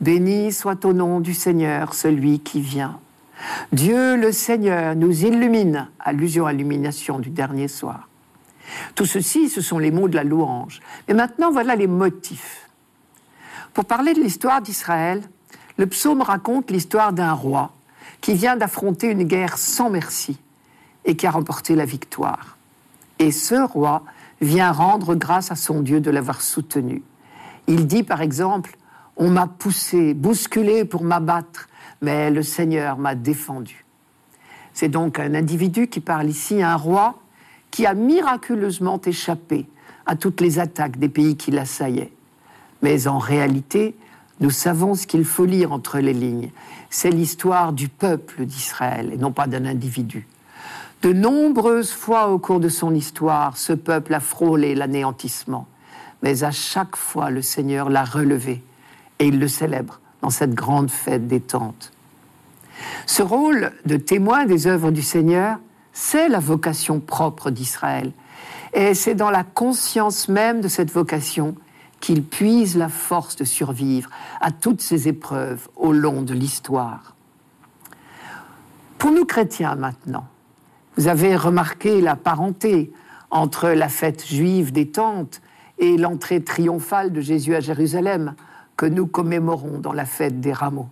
Béni 0.01 0.51
soit 0.51 0.85
au 0.85 0.93
nom 0.93 1.19
du 1.19 1.33
Seigneur 1.33 1.93
celui 1.93 2.39
qui 2.39 2.61
vient. 2.61 2.99
Dieu 3.71 4.15
le 4.15 4.31
Seigneur 4.31 4.95
nous 4.95 5.25
illumine, 5.25 5.89
allusion 5.99 6.45
à 6.45 6.51
l'illumination 6.51 7.19
du 7.19 7.29
dernier 7.29 7.67
soir. 7.67 8.07
Tout 8.95 9.05
ceci, 9.05 9.49
ce 9.49 9.61
sont 9.61 9.79
les 9.79 9.91
mots 9.91 10.07
de 10.07 10.15
la 10.15 10.23
louange. 10.23 10.79
Mais 11.07 11.13
maintenant, 11.13 11.51
voilà 11.51 11.75
les 11.75 11.87
motifs. 11.87 12.69
Pour 13.73 13.85
parler 13.85 14.13
de 14.13 14.19
l'histoire 14.19 14.61
d'Israël, 14.61 15.21
le 15.77 15.87
psaume 15.87 16.21
raconte 16.21 16.71
l'histoire 16.71 17.13
d'un 17.13 17.33
roi 17.33 17.71
qui 18.21 18.33
vient 18.33 18.55
d'affronter 18.55 19.07
une 19.07 19.23
guerre 19.23 19.57
sans 19.57 19.89
merci 19.89 20.37
et 21.05 21.15
qui 21.15 21.27
a 21.27 21.31
remporté 21.31 21.75
la 21.75 21.85
victoire. 21.85 22.57
Et 23.19 23.31
ce 23.31 23.55
roi 23.55 24.03
vient 24.41 24.71
rendre 24.71 25.15
grâce 25.15 25.51
à 25.51 25.55
son 25.55 25.81
Dieu 25.81 25.99
de 25.99 26.11
l'avoir 26.11 26.41
soutenu. 26.41 27.03
Il 27.67 27.87
dit 27.87 28.03
par 28.03 28.21
exemple, 28.21 28.77
On 29.17 29.29
m'a 29.29 29.47
poussé, 29.47 30.13
bousculé 30.13 30.85
pour 30.85 31.03
m'abattre, 31.03 31.69
mais 32.01 32.31
le 32.31 32.41
Seigneur 32.41 32.97
m'a 32.97 33.15
défendu. 33.15 33.85
C'est 34.73 34.89
donc 34.89 35.19
un 35.19 35.35
individu 35.35 35.87
qui 35.87 35.99
parle 35.99 36.27
ici, 36.27 36.61
un 36.61 36.75
roi 36.75 37.19
qui 37.69 37.85
a 37.85 37.93
miraculeusement 37.93 38.99
échappé 39.05 39.67
à 40.05 40.15
toutes 40.15 40.41
les 40.41 40.59
attaques 40.59 40.97
des 40.97 41.09
pays 41.09 41.37
qui 41.37 41.51
l'assaillaient. 41.51 42.11
Mais 42.81 43.07
en 43.07 43.19
réalité, 43.19 43.95
nous 44.39 44.49
savons 44.49 44.95
ce 44.95 45.07
qu'il 45.07 45.25
faut 45.25 45.45
lire 45.45 45.71
entre 45.71 45.99
les 45.99 46.13
lignes. 46.13 46.51
C'est 46.89 47.11
l'histoire 47.11 47.71
du 47.71 47.87
peuple 47.87 48.45
d'Israël 48.45 49.11
et 49.13 49.17
non 49.17 49.31
pas 49.31 49.47
d'un 49.47 49.65
individu. 49.65 50.27
De 51.01 51.13
nombreuses 51.13 51.91
fois 51.91 52.29
au 52.29 52.39
cours 52.39 52.59
de 52.59 52.69
son 52.69 52.95
histoire, 52.95 53.57
ce 53.57 53.73
peuple 53.73 54.13
a 54.13 54.19
frôlé 54.19 54.73
l'anéantissement. 54.75 55.67
Mais 56.23 56.43
à 56.43 56.51
chaque 56.51 56.95
fois, 56.95 57.29
le 57.29 57.41
Seigneur 57.41 57.89
l'a 57.89 58.05
relevé 58.05 58.63
et 59.23 59.27
il 59.27 59.39
le 59.39 59.47
célèbre 59.47 60.01
dans 60.21 60.29
cette 60.29 60.53
grande 60.53 60.91
fête 60.91 61.27
des 61.27 61.39
tentes. 61.39 61.91
Ce 63.05 63.23
rôle 63.23 63.71
de 63.85 63.95
témoin 63.95 64.45
des 64.45 64.67
œuvres 64.67 64.91
du 64.91 65.01
Seigneur 65.01 65.59
c'est 65.93 66.27
la 66.27 66.39
vocation 66.39 66.99
propre 66.99 67.51
d'Israël. 67.51 68.11
Et 68.73 68.95
c'est 68.95 69.13
dans 69.13 69.29
la 69.29 69.43
conscience 69.43 70.27
même 70.27 70.59
de 70.59 70.67
cette 70.67 70.91
vocation 70.91 71.55
qu'il 71.99 72.23
puise 72.23 72.75
la 72.75 72.89
force 72.89 73.35
de 73.35 73.43
survivre 73.43 74.09
à 74.41 74.51
toutes 74.51 74.81
ces 74.81 75.07
épreuves 75.07 75.69
au 75.75 75.93
long 75.93 76.23
de 76.23 76.33
l'histoire. 76.33 77.15
Pour 78.97 79.11
nous 79.11 79.25
chrétiens 79.25 79.75
maintenant, 79.75 80.25
vous 80.97 81.07
avez 81.07 81.35
remarqué 81.35 82.01
la 82.01 82.15
parenté 82.15 82.91
entre 83.29 83.69
la 83.69 83.89
fête 83.89 84.25
juive 84.25 84.71
des 84.71 84.89
tentes 84.89 85.41
et 85.77 85.97
l'entrée 85.97 86.43
triomphale 86.43 87.13
de 87.13 87.21
Jésus 87.21 87.55
à 87.55 87.59
Jérusalem 87.59 88.35
que 88.83 88.89
nous 88.89 89.07
commémorons 89.07 89.79
dans 89.79 89.93
la 89.93 90.03
fête 90.03 90.41
des 90.41 90.51
rameaux. 90.51 90.89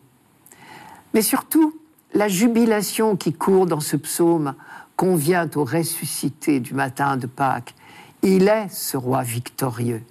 Mais 1.13 1.21
surtout, 1.21 1.77
la 2.13 2.29
jubilation 2.29 3.17
qui 3.17 3.33
court 3.33 3.65
dans 3.65 3.81
ce 3.81 3.97
psaume 3.97 4.55
convient 4.95 5.49
au 5.55 5.65
ressuscité 5.65 6.61
du 6.61 6.73
matin 6.73 7.17
de 7.17 7.27
Pâques. 7.27 7.75
Il 8.21 8.47
est 8.47 8.69
ce 8.69 8.95
roi 8.95 9.23
victorieux. 9.23 10.03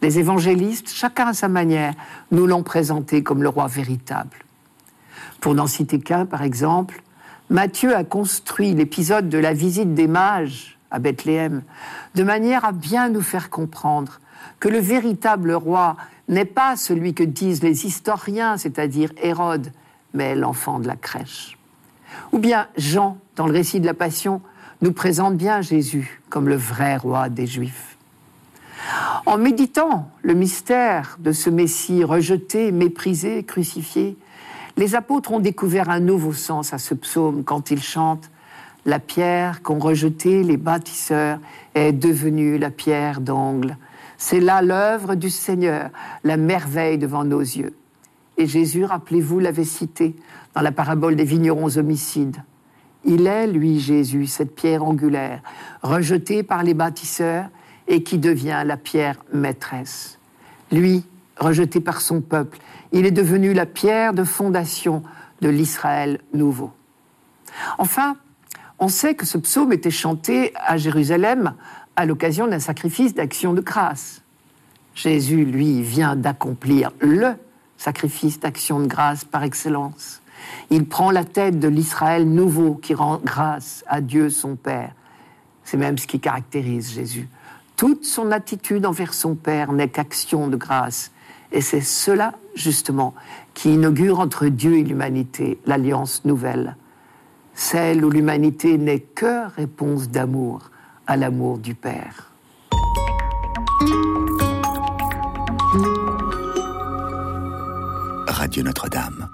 Les 0.00 0.18
évangélistes, 0.18 0.88
chacun 0.88 1.26
à 1.26 1.34
sa 1.34 1.48
manière, 1.48 1.92
nous 2.30 2.46
l'ont 2.46 2.62
présenté 2.62 3.22
comme 3.22 3.42
le 3.42 3.50
roi 3.50 3.66
véritable. 3.66 4.38
Pour 5.42 5.54
n'en 5.54 5.66
citer 5.66 6.00
qu'un, 6.00 6.24
par 6.24 6.40
exemple, 6.40 7.02
Matthieu 7.50 7.94
a 7.94 8.02
construit 8.02 8.72
l'épisode 8.72 9.28
de 9.28 9.36
la 9.36 9.52
visite 9.52 9.92
des 9.92 10.08
mages 10.08 10.78
à 10.90 10.98
Bethléem 10.98 11.64
de 12.14 12.22
manière 12.22 12.64
à 12.64 12.72
bien 12.72 13.10
nous 13.10 13.20
faire 13.20 13.50
comprendre 13.50 14.20
que 14.58 14.70
le 14.70 14.78
véritable 14.78 15.52
roi 15.52 15.96
n'est 16.30 16.46
pas 16.46 16.76
celui 16.76 17.12
que 17.12 17.24
disent 17.24 17.62
les 17.62 17.84
historiens, 17.86 18.56
c'est-à-dire 18.56 19.10
Hérode, 19.20 19.72
mais 20.14 20.34
l'enfant 20.34 20.78
de 20.78 20.86
la 20.86 20.96
crèche. 20.96 21.58
Ou 22.32 22.38
bien 22.38 22.68
Jean, 22.76 23.18
dans 23.36 23.46
le 23.46 23.52
récit 23.52 23.80
de 23.80 23.86
la 23.86 23.94
Passion, 23.94 24.40
nous 24.80 24.92
présente 24.92 25.36
bien 25.36 25.60
Jésus 25.60 26.22
comme 26.30 26.48
le 26.48 26.56
vrai 26.56 26.96
roi 26.96 27.28
des 27.28 27.46
Juifs. 27.46 27.98
En 29.26 29.36
méditant 29.36 30.08
le 30.22 30.34
mystère 30.34 31.16
de 31.18 31.32
ce 31.32 31.50
Messie 31.50 32.02
rejeté, 32.02 32.72
méprisé, 32.72 33.44
crucifié, 33.44 34.16
les 34.76 34.94
apôtres 34.94 35.32
ont 35.32 35.40
découvert 35.40 35.90
un 35.90 36.00
nouveau 36.00 36.32
sens 36.32 36.72
à 36.72 36.78
ce 36.78 36.94
psaume 36.94 37.44
quand 37.44 37.70
ils 37.70 37.82
chantent 37.82 38.30
La 38.86 38.98
pierre 38.98 39.62
qu'ont 39.62 39.78
rejetée 39.78 40.42
les 40.42 40.56
bâtisseurs 40.56 41.38
est 41.74 41.92
devenue 41.92 42.56
la 42.56 42.70
pierre 42.70 43.20
d'angle. 43.20 43.76
C'est 44.22 44.38
là 44.38 44.60
l'œuvre 44.60 45.14
du 45.14 45.30
Seigneur, 45.30 45.88
la 46.24 46.36
merveille 46.36 46.98
devant 46.98 47.24
nos 47.24 47.40
yeux. 47.40 47.74
Et 48.36 48.46
Jésus, 48.46 48.84
rappelez-vous, 48.84 49.38
l'avait 49.38 49.64
cité 49.64 50.14
dans 50.54 50.60
la 50.60 50.72
parabole 50.72 51.16
des 51.16 51.24
vignerons 51.24 51.78
homicides. 51.78 52.36
Il 53.06 53.26
est, 53.26 53.46
lui, 53.46 53.80
Jésus, 53.80 54.26
cette 54.26 54.54
pierre 54.54 54.84
angulaire, 54.84 55.40
rejetée 55.80 56.42
par 56.42 56.62
les 56.62 56.74
bâtisseurs 56.74 57.46
et 57.88 58.02
qui 58.02 58.18
devient 58.18 58.62
la 58.66 58.76
pierre 58.76 59.16
maîtresse. 59.32 60.18
Lui, 60.70 61.02
rejeté 61.38 61.80
par 61.80 62.02
son 62.02 62.20
peuple, 62.20 62.58
il 62.92 63.06
est 63.06 63.12
devenu 63.12 63.54
la 63.54 63.64
pierre 63.64 64.12
de 64.12 64.24
fondation 64.24 65.02
de 65.40 65.48
l'Israël 65.48 66.20
nouveau. 66.34 66.72
Enfin, 67.78 68.16
on 68.78 68.88
sait 68.88 69.14
que 69.14 69.24
ce 69.24 69.38
psaume 69.38 69.72
était 69.72 69.90
chanté 69.90 70.52
à 70.56 70.76
Jérusalem 70.76 71.54
à 72.00 72.06
l'occasion 72.06 72.48
d'un 72.48 72.60
sacrifice 72.60 73.14
d'action 73.14 73.52
de 73.52 73.60
grâce. 73.60 74.22
Jésus, 74.94 75.44
lui, 75.44 75.82
vient 75.82 76.16
d'accomplir 76.16 76.92
le 77.00 77.34
sacrifice 77.76 78.40
d'action 78.40 78.80
de 78.80 78.86
grâce 78.86 79.26
par 79.26 79.42
excellence. 79.42 80.22
Il 80.70 80.86
prend 80.86 81.10
la 81.10 81.24
tête 81.24 81.58
de 81.58 81.68
l'Israël 81.68 82.26
nouveau 82.26 82.74
qui 82.76 82.94
rend 82.94 83.20
grâce 83.22 83.84
à 83.86 84.00
Dieu 84.00 84.30
son 84.30 84.56
Père. 84.56 84.92
C'est 85.62 85.76
même 85.76 85.98
ce 85.98 86.06
qui 86.06 86.20
caractérise 86.20 86.90
Jésus. 86.90 87.28
Toute 87.76 88.06
son 88.06 88.32
attitude 88.32 88.86
envers 88.86 89.12
son 89.12 89.34
Père 89.34 89.72
n'est 89.72 89.90
qu'action 89.90 90.48
de 90.48 90.56
grâce. 90.56 91.10
Et 91.52 91.60
c'est 91.60 91.82
cela, 91.82 92.32
justement, 92.54 93.12
qui 93.52 93.74
inaugure 93.74 94.20
entre 94.20 94.46
Dieu 94.46 94.78
et 94.78 94.84
l'humanité 94.84 95.58
l'alliance 95.66 96.24
nouvelle. 96.24 96.76
Celle 97.52 98.02
où 98.06 98.08
l'humanité 98.08 98.78
n'est 98.78 99.00
que 99.00 99.50
réponse 99.54 100.08
d'amour 100.08 100.70
à 101.10 101.16
l'amour 101.16 101.58
du 101.58 101.74
Père. 101.74 102.30
Radio 108.28 108.62
Notre-Dame. 108.62 109.28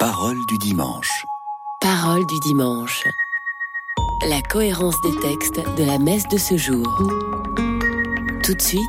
Parole 0.00 0.36
du 0.48 0.58
dimanche. 0.58 1.24
Parole 1.80 2.26
du 2.26 2.40
dimanche. 2.40 3.06
La 4.28 4.42
cohérence 4.42 5.00
des 5.02 5.16
textes 5.20 5.60
de 5.78 5.84
la 5.84 6.00
messe 6.00 6.26
de 6.26 6.38
ce 6.38 6.56
jour. 6.56 6.88
Tout 8.42 8.54
de 8.54 8.62
suite, 8.62 8.82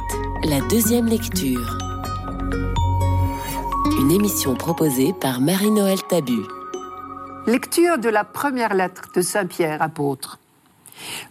la 0.43 0.59
deuxième 0.61 1.05
lecture. 1.05 1.77
Une 3.99 4.09
émission 4.09 4.55
proposée 4.55 5.13
par 5.13 5.39
Marie-Noël 5.39 6.01
Tabu. 6.09 6.41
Lecture 7.45 7.99
de 7.99 8.09
la 8.09 8.23
première 8.23 8.73
lettre 8.73 9.09
de 9.13 9.21
Saint 9.21 9.45
Pierre, 9.45 9.83
apôtre. 9.83 10.39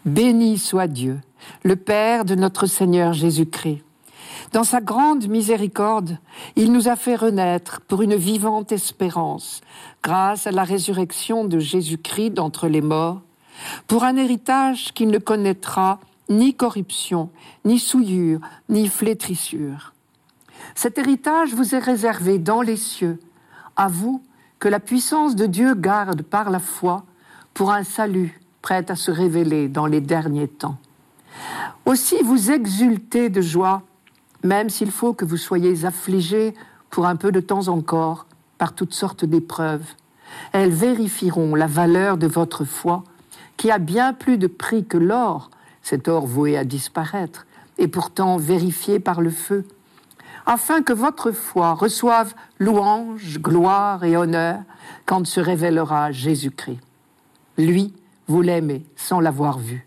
Béni 0.05 0.59
soit 0.59 0.87
Dieu, 0.87 1.21
le 1.63 1.77
Père 1.77 2.25
de 2.25 2.35
notre 2.35 2.67
Seigneur 2.67 3.13
Jésus-Christ 3.13 3.83
Dans 4.53 4.65
sa 4.65 4.81
grande 4.81 5.29
miséricorde, 5.29 6.19
il 6.55 6.73
nous 6.73 6.89
a 6.89 6.97
fait 6.97 7.17
renaître 7.17 7.81
pour 7.83 8.03
une 8.03 8.15
vivante 8.15 8.73
espérance, 8.73 9.61
grâce 10.03 10.47
à 10.47 10.53
la 10.53 10.65
résurrection 10.65 11.45
de 11.45 11.59
Jésus-Christ 11.59 12.31
d'entre 12.31 12.69
les 12.69 12.81
morts, 12.81 13.21
pour 13.87 14.05
un 14.05 14.17
héritage 14.17 14.93
qui 14.93 15.07
ne 15.07 15.19
connaîtra 15.19 15.99
ni 16.29 16.55
corruption, 16.55 17.31
ni 17.65 17.79
souillure, 17.79 18.41
ni 18.69 18.89
flétrissure. 18.89 19.95
Cet 20.75 20.99
héritage 20.99 21.55
vous 21.55 21.75
est 21.75 21.81
réservé 21.81 22.39
dans 22.39 22.63
les 22.63 22.77
cieux, 22.77 23.21
à 23.77 23.89
vous 23.89 24.23
que 24.59 24.69
la 24.69 24.81
puissance 24.81 25.37
de 25.37 25.47
Dieu 25.47 25.75
garde 25.75 26.23
par 26.23 26.51
la 26.51 26.59
foi 26.59 27.05
pour 27.55 27.73
un 27.73 27.85
salut 27.85 28.41
prêt 28.67 28.91
à 28.91 28.97
se 28.97 29.13
révéler 29.13 29.69
dans 29.69 29.87
les 29.87 30.01
derniers 30.01 30.49
temps. 30.49 30.77
Aussi 31.85 32.17
vous 32.25 32.51
exultez 32.51 33.29
de 33.29 33.41
joie, 33.41 33.83
même 34.43 34.71
s'il 34.71 34.91
faut 34.91 35.13
que 35.13 35.25
vous 35.25 35.37
soyez 35.37 35.85
affligés 35.85 36.53
pour 36.91 37.07
un 37.07 37.15
peu 37.15 37.31
de 37.31 37.39
temps 37.39 37.69
encore 37.69 38.27
par 38.59 38.73
toutes 38.73 38.93
sortes 38.93 39.25
d'épreuves. 39.25 39.87
Elles 40.51 40.73
vérifieront 40.73 41.55
la 41.55 41.69
valeur 41.69 42.17
de 42.17 42.27
votre 42.27 42.65
foi, 42.65 43.05
qui 43.57 43.71
a 43.71 43.79
bien 43.79 44.13
plus 44.13 44.37
de 44.37 44.49
prix 44.49 44.85
que 44.85 44.99
l'or, 44.99 45.49
cet 45.81 46.09
or 46.09 46.27
voué 46.27 46.59
à 46.59 46.65
disparaître, 46.65 47.47
et 47.79 47.87
pourtant 47.87 48.37
vérifié 48.37 48.99
par 48.99 49.21
le 49.21 49.31
feu, 49.31 49.65
afin 50.45 50.83
que 50.83 50.93
votre 50.93 51.31
foi 51.31 51.75
reçoive 51.75 52.35
louange, 52.59 53.39
gloire 53.39 54.03
et 54.03 54.17
honneur 54.17 54.59
quand 55.05 55.25
se 55.25 55.39
révélera 55.39 56.11
Jésus-Christ. 56.11 56.81
Lui, 57.59 57.95
vous 58.29 58.43
l'aimez 58.43 58.85
sans 58.97 59.21
l'avoir 59.21 59.59
vu. 59.59 59.87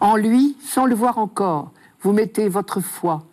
En 0.00 0.16
lui, 0.16 0.56
sans 0.60 0.86
le 0.86 0.94
voir 0.94 1.18
encore, 1.18 1.70
vous 2.00 2.12
mettez 2.12 2.48
votre 2.48 2.80
foi. 2.80 3.24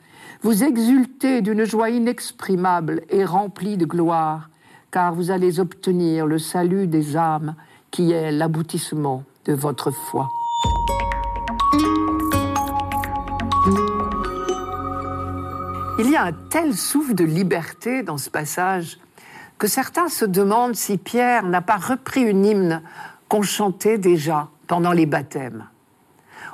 Vous 0.42 0.64
exultez 0.64 1.42
d'une 1.42 1.64
joie 1.64 1.90
inexprimable 1.90 3.04
et 3.10 3.24
remplie 3.24 3.78
de 3.78 3.86
gloire, 3.86 4.50
car 4.92 5.14
vous 5.14 5.32
allez 5.32 5.60
obtenir 5.60 6.26
le 6.26 6.38
salut 6.38 6.88
des 6.88 7.16
âmes 7.16 7.56
qui 7.92 8.12
est 8.12 8.32
l'aboutissement 8.32 9.24
de 9.46 9.54
votre 9.54 9.92
foi. 9.92 10.30
Il 16.00 16.10
y 16.10 16.16
a 16.16 16.24
un 16.24 16.34
tel 16.50 16.76
souffle 16.76 17.14
de 17.14 17.24
liberté 17.24 18.04
dans 18.04 18.18
ce 18.18 18.30
passage 18.30 19.00
que 19.58 19.68
certains 19.68 20.10
se 20.10 20.26
demandent 20.26 20.76
si 20.76 20.98
Pierre 20.98 21.44
n'a 21.44 21.62
pas 21.62 21.78
repris 21.78 22.22
une 22.22 22.46
hymne 22.46 22.82
qu'on 23.34 23.42
chantait 23.42 23.98
déjà 23.98 24.48
pendant 24.68 24.92
les 24.92 25.08
baptêmes. 25.08 25.66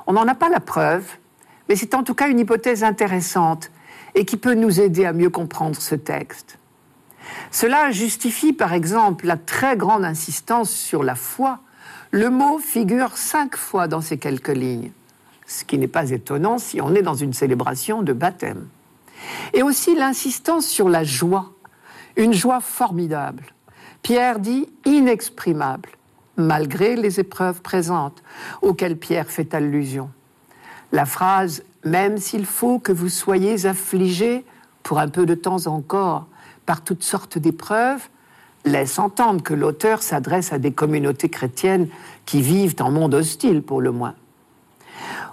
On 0.06 0.14
n'en 0.14 0.26
a 0.26 0.34
pas 0.34 0.48
la 0.48 0.60
preuve, 0.60 1.04
mais 1.68 1.76
c'est 1.76 1.92
en 1.92 2.02
tout 2.02 2.14
cas 2.14 2.30
une 2.30 2.38
hypothèse 2.38 2.84
intéressante 2.84 3.70
et 4.14 4.24
qui 4.24 4.38
peut 4.38 4.54
nous 4.54 4.80
aider 4.80 5.04
à 5.04 5.12
mieux 5.12 5.28
comprendre 5.28 5.78
ce 5.78 5.94
texte. 5.94 6.58
Cela 7.50 7.90
justifie 7.90 8.54
par 8.54 8.72
exemple 8.72 9.26
la 9.26 9.36
très 9.36 9.76
grande 9.76 10.06
insistance 10.06 10.70
sur 10.70 11.02
la 11.02 11.16
foi. 11.16 11.58
Le 12.12 12.30
mot 12.30 12.58
figure 12.58 13.18
cinq 13.18 13.58
fois 13.58 13.86
dans 13.86 14.00
ces 14.00 14.16
quelques 14.16 14.48
lignes, 14.48 14.90
ce 15.46 15.64
qui 15.64 15.76
n'est 15.76 15.86
pas 15.86 16.08
étonnant 16.08 16.56
si 16.56 16.80
on 16.80 16.94
est 16.94 17.02
dans 17.02 17.14
une 17.14 17.34
célébration 17.34 18.00
de 18.00 18.14
baptême. 18.14 18.68
Et 19.52 19.62
aussi 19.62 19.94
l'insistance 19.94 20.66
sur 20.66 20.88
la 20.88 21.04
joie, 21.04 21.52
une 22.16 22.32
joie 22.32 22.60
formidable. 22.60 23.52
Pierre 24.00 24.38
dit 24.38 24.66
inexprimable, 24.86 25.90
malgré 26.40 26.96
les 26.96 27.20
épreuves 27.20 27.60
présentes 27.62 28.22
auxquelles 28.62 28.96
Pierre 28.96 29.30
fait 29.30 29.54
allusion. 29.54 30.10
La 30.92 31.06
phrase 31.06 31.62
Même 31.84 32.18
s'il 32.18 32.44
faut 32.44 32.78
que 32.78 32.92
vous 32.92 33.08
soyez 33.08 33.66
affligés 33.66 34.44
pour 34.82 34.98
un 34.98 35.08
peu 35.08 35.24
de 35.26 35.34
temps 35.34 35.66
encore 35.66 36.26
par 36.66 36.82
toutes 36.82 37.02
sortes 37.02 37.38
d'épreuves 37.38 38.08
laisse 38.64 38.98
entendre 38.98 39.42
que 39.42 39.54
l'auteur 39.54 40.02
s'adresse 40.02 40.52
à 40.52 40.58
des 40.58 40.72
communautés 40.72 41.28
chrétiennes 41.28 41.88
qui 42.26 42.42
vivent 42.42 42.76
en 42.80 42.90
monde 42.90 43.14
hostile 43.14 43.62
pour 43.62 43.80
le 43.80 43.90
moins. 43.90 44.14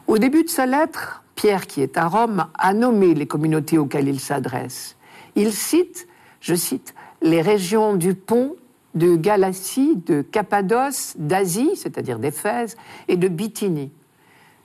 Au 0.08 0.18
début 0.18 0.44
de 0.44 0.50
sa 0.50 0.66
lettre, 0.66 1.24
Pierre, 1.36 1.68
qui 1.68 1.82
est 1.82 1.98
à 1.98 2.08
Rome, 2.08 2.48
a 2.58 2.74
nommé 2.74 3.14
les 3.14 3.28
communautés 3.28 3.78
auxquelles 3.78 4.08
il 4.08 4.20
s'adresse. 4.20 4.96
Il 5.36 5.52
cite, 5.52 6.08
je 6.40 6.56
cite, 6.56 6.96
les 7.22 7.42
régions 7.42 7.96
du 7.96 8.16
Pont, 8.16 8.56
de 8.98 9.16
Galatie, 9.16 9.98
de 10.06 10.22
Cappadoce, 10.22 11.14
d'Asie, 11.18 11.72
c'est-à-dire 11.76 12.20
d'Éphèse, 12.20 12.76
et 13.08 13.18
de 13.18 13.28
Bithynie. 13.28 13.92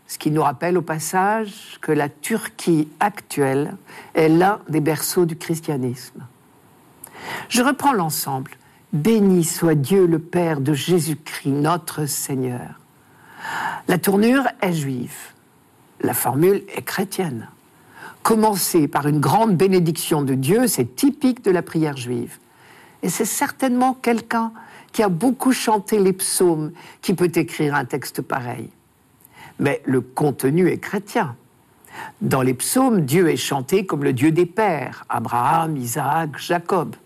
Ce 0.07 0.18
qui 0.18 0.31
nous 0.31 0.42
rappelle 0.42 0.77
au 0.77 0.83
passage 0.83 1.79
que 1.81 1.92
la 1.92 2.09
Turquie 2.09 2.88
actuelle 3.01 3.77
est 4.14 4.29
l'un 4.29 4.61
des 4.68 4.81
berceaux 4.81 5.25
du 5.25 5.37
christianisme. 5.37 6.27
Je 7.49 7.62
reprends 7.62 7.92
l'ensemble. 7.92 8.53
Béni 8.92 9.42
soit 9.45 9.75
Dieu 9.75 10.07
le 10.07 10.18
Père 10.18 10.61
de 10.61 10.75
Jésus-Christ, 10.75 11.49
notre 11.49 12.05
Seigneur. 12.05 12.79
La 13.88 13.97
tournure 13.97 14.47
est 14.61 14.75
juive. 14.75 15.16
La 16.01 16.14
formule 16.14 16.62
est 16.77 16.83
chrétienne. 16.83 17.49
Commencer 18.23 18.88
par 18.88 19.09
une 19.09 19.18
grande 19.18 19.57
bénédiction 19.57 20.23
de 20.23 20.35
Dieu, 20.35 20.66
c'est 20.66 20.95
typique 20.95 21.42
de 21.42 21.51
la 21.51 21.62
prière 21.62 21.97
juive. 21.97 22.38
Et 23.03 23.09
c'est 23.09 23.25
certainement 23.25 23.95
quelqu'un 23.95 24.53
qui 24.93 25.03
a 25.03 25.09
beaucoup 25.09 25.53
chanté 25.53 25.99
les 25.99 26.12
psaumes 26.12 26.73
qui 27.01 27.15
peut 27.15 27.33
écrire 27.35 27.75
un 27.75 27.85
texte 27.85 28.23
pareil. 28.23 28.69
Mais 29.59 29.83
le 29.85 30.01
contenu 30.01 30.69
est 30.69 30.79
chrétien. 30.79 31.37
Dans 32.21 32.43
les 32.43 32.55
psaumes, 32.55 33.03
Dieu 33.03 33.29
est 33.29 33.37
chanté 33.37 33.87
comme 33.87 34.05
le 34.05 34.12
Dieu 34.12 34.31
des 34.31 34.47
pères, 34.47 35.05
Abraham, 35.09 35.77
Isaac, 35.77 36.38
Jacob. 36.38 36.97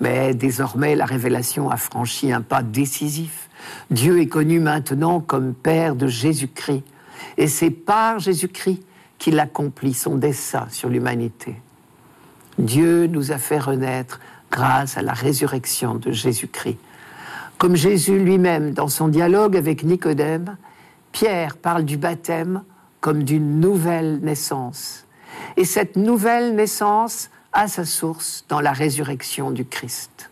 Mais 0.00 0.34
désormais, 0.34 0.96
la 0.96 1.06
révélation 1.06 1.70
a 1.70 1.76
franchi 1.76 2.32
un 2.32 2.42
pas 2.42 2.62
décisif. 2.62 3.48
Dieu 3.90 4.20
est 4.20 4.26
connu 4.26 4.60
maintenant 4.60 5.20
comme 5.20 5.54
Père 5.54 5.94
de 5.94 6.06
Jésus-Christ. 6.06 6.82
Et 7.36 7.46
c'est 7.46 7.70
par 7.70 8.18
Jésus-Christ 8.18 8.82
qu'il 9.18 9.38
accomplit 9.38 9.94
son 9.94 10.16
dessein 10.16 10.66
sur 10.70 10.88
l'humanité. 10.88 11.54
Dieu 12.58 13.06
nous 13.06 13.32
a 13.32 13.38
fait 13.38 13.58
renaître 13.58 14.20
grâce 14.50 14.96
à 14.96 15.02
la 15.02 15.12
résurrection 15.12 15.94
de 15.94 16.12
Jésus-Christ. 16.12 16.78
Comme 17.58 17.76
Jésus 17.76 18.18
lui-même, 18.18 18.72
dans 18.72 18.88
son 18.88 19.08
dialogue 19.08 19.56
avec 19.56 19.84
Nicodème, 19.84 20.56
Pierre 21.12 21.56
parle 21.56 21.84
du 21.84 21.96
baptême 21.96 22.62
comme 23.00 23.22
d'une 23.22 23.60
nouvelle 23.60 24.20
naissance. 24.20 25.06
Et 25.56 25.64
cette 25.64 25.96
nouvelle 25.96 26.54
naissance 26.54 27.30
a 27.52 27.68
sa 27.68 27.84
source 27.84 28.44
dans 28.48 28.60
la 28.60 28.72
résurrection 28.72 29.50
du 29.50 29.64
Christ. 29.64 30.30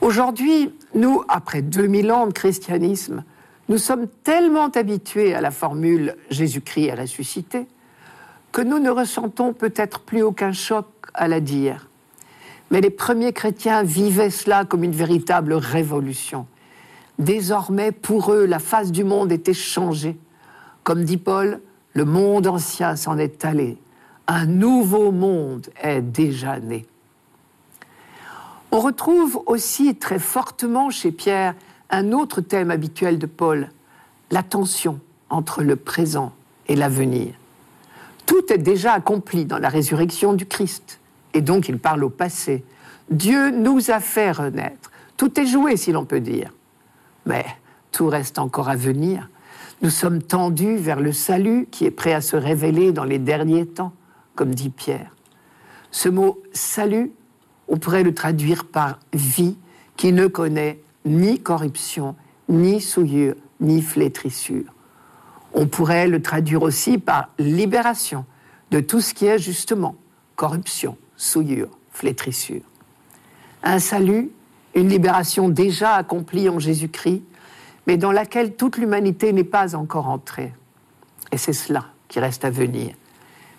Aujourd'hui, 0.00 0.72
nous, 0.94 1.22
après 1.28 1.62
2000 1.62 2.10
ans 2.12 2.26
de 2.26 2.32
christianisme, 2.32 3.22
nous 3.68 3.78
sommes 3.78 4.08
tellement 4.24 4.68
habitués 4.68 5.34
à 5.34 5.40
la 5.40 5.50
formule 5.50 6.16
Jésus-Christ 6.30 6.86
est 6.86 6.94
ressuscité 6.94 7.66
que 8.52 8.62
nous 8.62 8.78
ne 8.78 8.90
ressentons 8.90 9.52
peut-être 9.52 10.00
plus 10.00 10.22
aucun 10.22 10.52
choc 10.52 10.86
à 11.14 11.28
la 11.28 11.40
dire. 11.40 11.89
Mais 12.70 12.80
les 12.80 12.90
premiers 12.90 13.32
chrétiens 13.32 13.82
vivaient 13.82 14.30
cela 14.30 14.64
comme 14.64 14.84
une 14.84 14.92
véritable 14.92 15.54
révolution. 15.54 16.46
Désormais, 17.18 17.92
pour 17.92 18.32
eux, 18.32 18.46
la 18.46 18.58
face 18.58 18.92
du 18.92 19.04
monde 19.04 19.32
était 19.32 19.54
changée. 19.54 20.16
Comme 20.84 21.04
dit 21.04 21.18
Paul, 21.18 21.60
le 21.92 22.04
monde 22.04 22.46
ancien 22.46 22.96
s'en 22.96 23.18
est 23.18 23.44
allé. 23.44 23.76
Un 24.26 24.46
nouveau 24.46 25.10
monde 25.10 25.68
est 25.82 26.00
déjà 26.00 26.60
né. 26.60 26.86
On 28.72 28.78
retrouve 28.78 29.42
aussi 29.46 29.96
très 29.96 30.20
fortement 30.20 30.90
chez 30.90 31.10
Pierre 31.10 31.54
un 31.90 32.12
autre 32.12 32.40
thème 32.40 32.70
habituel 32.70 33.18
de 33.18 33.26
Paul, 33.26 33.70
la 34.30 34.44
tension 34.44 35.00
entre 35.28 35.62
le 35.62 35.74
présent 35.74 36.32
et 36.68 36.76
l'avenir. 36.76 37.34
Tout 38.26 38.52
est 38.52 38.58
déjà 38.58 38.92
accompli 38.92 39.44
dans 39.44 39.58
la 39.58 39.68
résurrection 39.68 40.34
du 40.34 40.46
Christ 40.46 41.00
et 41.34 41.40
donc 41.40 41.68
il 41.68 41.78
parle 41.78 42.04
au 42.04 42.10
passé. 42.10 42.64
Dieu 43.10 43.50
nous 43.50 43.90
a 43.90 44.00
fait 44.00 44.32
renaître. 44.32 44.90
Tout 45.16 45.38
est 45.38 45.46
joué, 45.46 45.76
si 45.76 45.92
l'on 45.92 46.04
peut 46.04 46.20
dire. 46.20 46.52
Mais 47.26 47.44
tout 47.92 48.06
reste 48.06 48.38
encore 48.38 48.68
à 48.68 48.76
venir. 48.76 49.28
Nous 49.82 49.90
sommes 49.90 50.22
tendus 50.22 50.76
vers 50.76 51.00
le 51.00 51.12
salut 51.12 51.66
qui 51.70 51.84
est 51.84 51.90
prêt 51.90 52.12
à 52.12 52.20
se 52.20 52.36
révéler 52.36 52.92
dans 52.92 53.04
les 53.04 53.18
derniers 53.18 53.66
temps, 53.66 53.92
comme 54.34 54.54
dit 54.54 54.70
Pierre. 54.70 55.14
Ce 55.90 56.08
mot 56.08 56.42
salut, 56.52 57.12
on 57.68 57.78
pourrait 57.78 58.02
le 58.02 58.14
traduire 58.14 58.64
par 58.64 58.98
vie 59.12 59.56
qui 59.96 60.12
ne 60.12 60.26
connaît 60.26 60.80
ni 61.04 61.40
corruption, 61.40 62.14
ni 62.48 62.80
souillure, 62.80 63.34
ni 63.60 63.82
flétrissure. 63.82 64.72
On 65.52 65.66
pourrait 65.66 66.08
le 66.08 66.22
traduire 66.22 66.62
aussi 66.62 66.98
par 66.98 67.30
libération 67.38 68.24
de 68.70 68.80
tout 68.80 69.00
ce 69.00 69.14
qui 69.14 69.26
est 69.26 69.38
justement 69.38 69.96
corruption, 70.36 70.96
souillure, 71.20 71.68
flétrissure. 71.92 72.62
Un 73.62 73.78
salut, 73.78 74.30
une 74.74 74.88
libération 74.88 75.50
déjà 75.50 75.94
accomplie 75.94 76.48
en 76.48 76.58
Jésus-Christ, 76.58 77.22
mais 77.86 77.98
dans 77.98 78.10
laquelle 78.10 78.56
toute 78.56 78.78
l'humanité 78.78 79.32
n'est 79.34 79.44
pas 79.44 79.76
encore 79.76 80.08
entrée. 80.08 80.54
Et 81.30 81.36
c'est 81.36 81.52
cela 81.52 81.84
qui 82.08 82.20
reste 82.20 82.44
à 82.46 82.50
venir. 82.50 82.94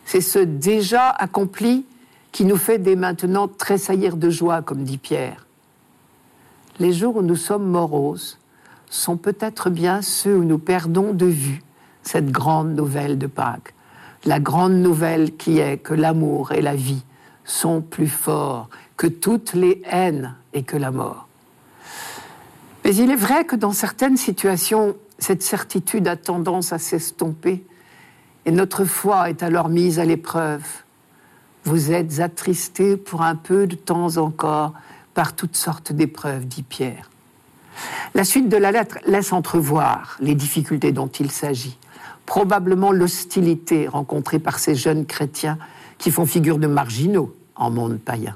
C'est 0.05 0.21
ce 0.21 0.39
déjà 0.39 1.09
accompli 1.09 1.85
qui 2.31 2.45
nous 2.45 2.57
fait 2.57 2.79
dès 2.79 2.95
maintenant 2.95 3.47
tressaillir 3.47 4.17
de 4.17 4.31
joie, 4.31 4.63
comme 4.63 4.83
dit 4.83 4.97
Pierre. 4.97 5.45
Les 6.79 6.93
jours 6.93 7.17
où 7.17 7.21
nous 7.21 7.35
sommes 7.35 7.67
moroses 7.67 8.39
sont 8.89 9.17
peut-être 9.17 9.69
bien 9.69 10.01
ceux 10.01 10.37
où 10.37 10.43
nous 10.43 10.57
perdons 10.57 11.13
de 11.13 11.27
vue 11.27 11.61
cette 12.01 12.31
grande 12.31 12.75
nouvelle 12.75 13.19
de 13.19 13.27
Pâques. 13.27 13.75
La 14.25 14.39
grande 14.39 14.73
nouvelle 14.73 15.35
qui 15.35 15.59
est 15.59 15.77
que 15.77 15.93
l'amour 15.93 16.53
et 16.53 16.61
la 16.61 16.75
vie 16.75 17.03
sont 17.45 17.81
plus 17.81 18.07
forts 18.07 18.69
que 18.97 19.07
toutes 19.07 19.53
les 19.53 19.81
haines 19.85 20.35
et 20.53 20.63
que 20.63 20.77
la 20.77 20.91
mort. 20.91 21.27
Mais 22.83 22.95
il 22.95 23.11
est 23.11 23.15
vrai 23.15 23.45
que 23.45 23.55
dans 23.55 23.73
certaines 23.73 24.17
situations, 24.17 24.95
cette 25.19 25.43
certitude 25.43 26.07
a 26.07 26.15
tendance 26.15 26.73
à 26.73 26.79
s'estomper 26.79 27.63
et 28.45 28.51
notre 28.51 28.85
foi 28.85 29.29
est 29.29 29.43
alors 29.43 29.69
mise 29.69 29.99
à 29.99 30.05
l'épreuve. 30.05 30.63
Vous 31.63 31.91
êtes 31.91 32.19
attristés 32.19 32.97
pour 32.97 33.21
un 33.21 33.35
peu 33.35 33.67
de 33.67 33.75
temps 33.75 34.17
encore 34.17 34.73
par 35.13 35.35
toutes 35.35 35.55
sortes 35.55 35.91
d'épreuves, 35.91 36.47
dit 36.47 36.63
Pierre. 36.63 37.09
La 38.15 38.23
suite 38.23 38.49
de 38.49 38.57
la 38.57 38.71
lettre 38.71 38.97
laisse 39.05 39.31
entrevoir 39.31 40.17
les 40.19 40.35
difficultés 40.35 40.91
dont 40.91 41.07
il 41.07 41.31
s'agit, 41.31 41.77
probablement 42.25 42.91
l'hostilité 42.91 43.87
rencontrée 43.87 44.39
par 44.39 44.59
ces 44.59 44.75
jeunes 44.75 45.05
chrétiens 45.05 45.57
qui 46.01 46.09
font 46.09 46.25
figure 46.25 46.57
de 46.57 46.65
marginaux 46.65 47.33
en 47.55 47.69
monde 47.69 47.99
païen. 47.99 48.35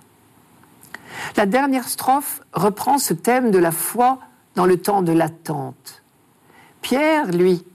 La 1.35 1.47
dernière 1.47 1.89
strophe 1.89 2.41
reprend 2.53 2.99
ce 2.99 3.13
thème 3.13 3.49
de 3.49 3.57
la 3.57 3.71
foi 3.71 4.19
dans 4.55 4.67
le 4.67 4.77
temps 4.77 5.01
de 5.01 5.11
l'attente. 5.11 6.03
Pierre, 6.81 7.31
lui, 7.31 7.65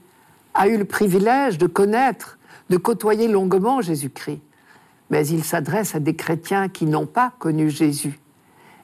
a 0.53 0.69
eu 0.69 0.77
le 0.77 0.85
privilège 0.85 1.57
de 1.57 1.67
connaître, 1.67 2.39
de 2.69 2.77
côtoyer 2.77 3.27
longuement 3.27 3.81
Jésus-Christ, 3.81 4.41
mais 5.09 5.27
il 5.27 5.43
s'adresse 5.43 5.93
à 5.93 5.99
des 5.99 6.15
chrétiens 6.15 6.69
qui 6.69 6.85
n'ont 6.85 7.05
pas 7.05 7.33
connu 7.37 7.69
Jésus. 7.69 8.17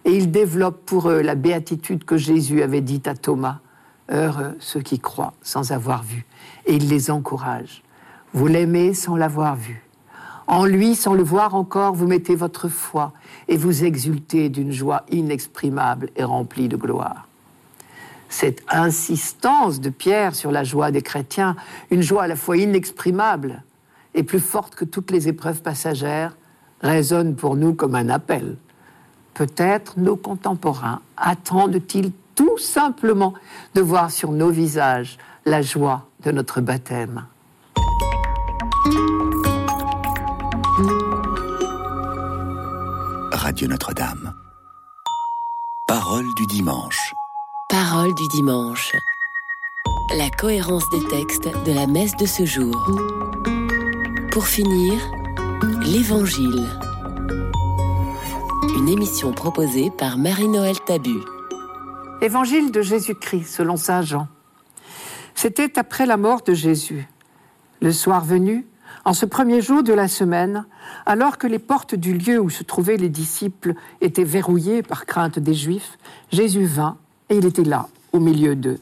Et 0.03 0.11
il 0.11 0.29
développe 0.29 0.85
pour 0.85 1.09
eux 1.09 1.21
la 1.21 1.35
béatitude 1.35 2.03
que 2.03 2.17
Jésus 2.17 2.61
avait 2.61 2.81
dite 2.81 3.07
à 3.07 3.15
Thomas. 3.15 3.59
Heureux 4.09 4.55
ceux 4.59 4.81
qui 4.81 4.99
croient 4.99 5.33
sans 5.41 5.71
avoir 5.71 6.03
vu. 6.03 6.25
Et 6.65 6.75
il 6.75 6.89
les 6.89 7.11
encourage. 7.11 7.83
Vous 8.33 8.47
l'aimez 8.47 8.93
sans 8.93 9.15
l'avoir 9.15 9.55
vu. 9.55 9.86
En 10.47 10.65
lui, 10.65 10.95
sans 10.95 11.13
le 11.13 11.23
voir 11.23 11.55
encore, 11.55 11.93
vous 11.93 12.07
mettez 12.07 12.35
votre 12.35 12.69
foi 12.69 13.11
et 13.49 13.57
vous 13.57 13.83
exultez 13.83 14.47
d'une 14.47 14.71
joie 14.71 15.03
inexprimable 15.11 16.09
et 16.15 16.23
remplie 16.23 16.69
de 16.69 16.77
gloire. 16.77 17.27
Cette 18.29 18.63
insistance 18.69 19.81
de 19.81 19.89
Pierre 19.89 20.35
sur 20.35 20.51
la 20.51 20.63
joie 20.63 20.91
des 20.91 21.01
chrétiens, 21.01 21.55
une 21.91 22.01
joie 22.01 22.23
à 22.23 22.27
la 22.27 22.37
fois 22.37 22.57
inexprimable 22.57 23.63
et 24.13 24.23
plus 24.23 24.39
forte 24.39 24.75
que 24.75 24.85
toutes 24.85 25.11
les 25.11 25.27
épreuves 25.27 25.61
passagères, 25.61 26.35
résonne 26.81 27.35
pour 27.35 27.55
nous 27.55 27.73
comme 27.73 27.95
un 27.95 28.09
appel. 28.09 28.55
Peut-être 29.33 29.99
nos 29.99 30.15
contemporains 30.15 31.01
attendent-ils 31.17 32.11
tout 32.35 32.57
simplement 32.57 33.33
de 33.75 33.81
voir 33.81 34.11
sur 34.11 34.31
nos 34.31 34.49
visages 34.49 35.17
la 35.45 35.61
joie 35.61 36.07
de 36.23 36.31
notre 36.31 36.61
baptême. 36.61 37.25
Radio 43.57 43.69
Notre-Dame. 43.69 44.35
Parole 45.87 46.27
du 46.35 46.45
dimanche. 46.45 47.15
Parole 47.69 48.13
du 48.13 48.27
dimanche. 48.27 48.95
La 50.15 50.29
cohérence 50.29 50.87
des 50.91 51.03
textes 51.07 51.49
de 51.65 51.73
la 51.73 51.87
messe 51.87 52.15
de 52.17 52.27
ce 52.27 52.45
jour. 52.45 52.87
Pour 54.29 54.45
finir, 54.45 54.93
l'Évangile. 55.81 56.67
Une 58.77 58.89
émission 58.89 59.31
proposée 59.31 59.89
par 59.89 60.19
Marie-Noël 60.19 60.79
Tabu. 60.85 61.17
Évangile 62.21 62.71
de 62.71 62.83
Jésus-Christ 62.83 63.47
selon 63.47 63.75
Saint 63.75 64.03
Jean. 64.03 64.27
C'était 65.33 65.79
après 65.79 66.05
la 66.05 66.17
mort 66.17 66.43
de 66.43 66.53
Jésus. 66.53 67.07
Le 67.81 67.91
soir 67.91 68.23
venu, 68.23 68.67
en 69.07 69.13
ce 69.13 69.25
premier 69.25 69.61
jour 69.61 69.83
de 69.83 69.93
la 69.93 70.09
semaine, 70.09 70.65
alors 71.05 71.37
que 71.37 71.47
les 71.47 71.59
portes 71.59 71.95
du 71.95 72.13
lieu 72.13 72.41
où 72.41 72.49
se 72.49 72.63
trouvaient 72.63 72.97
les 72.97 73.07
disciples 73.07 73.73
étaient 74.01 74.25
verrouillées 74.25 74.83
par 74.83 75.05
crainte 75.05 75.39
des 75.39 75.53
Juifs, 75.53 75.97
Jésus 76.29 76.65
vint 76.65 76.97
et 77.29 77.37
il 77.37 77.45
était 77.45 77.63
là, 77.63 77.87
au 78.11 78.19
milieu 78.19 78.53
d'eux. 78.57 78.81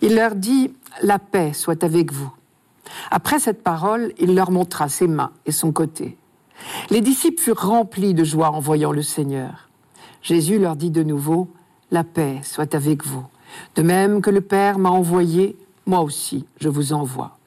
Il 0.00 0.16
leur 0.16 0.34
dit, 0.34 0.74
La 1.02 1.20
paix 1.20 1.52
soit 1.52 1.84
avec 1.84 2.12
vous. 2.12 2.32
Après 3.12 3.38
cette 3.38 3.62
parole, 3.62 4.12
il 4.18 4.34
leur 4.34 4.50
montra 4.50 4.88
ses 4.88 5.06
mains 5.06 5.30
et 5.46 5.52
son 5.52 5.70
côté. 5.70 6.16
Les 6.90 7.00
disciples 7.00 7.40
furent 7.40 7.68
remplis 7.68 8.12
de 8.12 8.24
joie 8.24 8.50
en 8.50 8.58
voyant 8.58 8.90
le 8.90 9.02
Seigneur. 9.02 9.68
Jésus 10.20 10.58
leur 10.58 10.74
dit 10.74 10.90
de 10.90 11.04
nouveau, 11.04 11.48
La 11.92 12.02
paix 12.02 12.40
soit 12.42 12.74
avec 12.74 13.06
vous. 13.06 13.24
De 13.76 13.82
même 13.82 14.20
que 14.20 14.30
le 14.30 14.40
Père 14.40 14.80
m'a 14.80 14.90
envoyé, 14.90 15.56
moi 15.86 16.00
aussi 16.00 16.44
je 16.58 16.68
vous 16.68 16.92
envoie. 16.92 17.38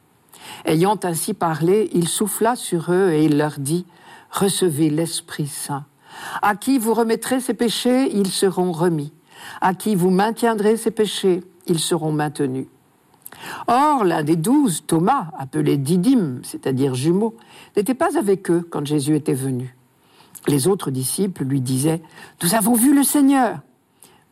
Ayant 0.66 1.00
ainsi 1.04 1.34
parlé, 1.34 1.90
il 1.94 2.08
souffla 2.08 2.56
sur 2.56 2.92
eux 2.92 3.12
et 3.12 3.26
il 3.26 3.38
leur 3.38 3.60
dit, 3.60 3.86
Recevez 4.32 4.90
l'Esprit 4.90 5.48
Saint. 5.48 5.86
À 6.42 6.56
qui 6.56 6.80
vous 6.80 6.94
remettrez 6.94 7.40
ces 7.40 7.54
péchés, 7.54 8.10
ils 8.14 8.32
seront 8.32 8.72
remis. 8.72 9.14
À 9.62 9.74
qui 9.74 9.96
vous 9.96 10.10
maintiendrez 10.10 10.78
ces 10.78 10.92
péchés, 10.92 11.44
ils 11.68 11.80
seront 11.80 12.12
maintenus. 12.12 12.68
Or, 13.68 14.04
l'un 14.04 14.24
des 14.24 14.36
douze, 14.36 14.84
Thomas, 14.88 15.28
appelé 15.38 15.78
Didyme, 15.78 16.42
c'est-à-dire 16.44 16.96
jumeau, 16.96 17.36
n'était 17.76 17.94
pas 17.94 18.18
avec 18.18 18.50
eux 18.50 18.68
quand 18.70 18.86
Jésus 18.86 19.16
était 19.16 19.34
venu. 19.34 19.76
Les 20.48 20.68
autres 20.68 20.92
disciples 20.92 21.44
lui 21.44 21.62
disaient, 21.62 22.02
Nous 22.42 22.56
avons 22.56 22.74
vu 22.74 22.96
le 22.96 23.04
Seigneur. 23.04 23.60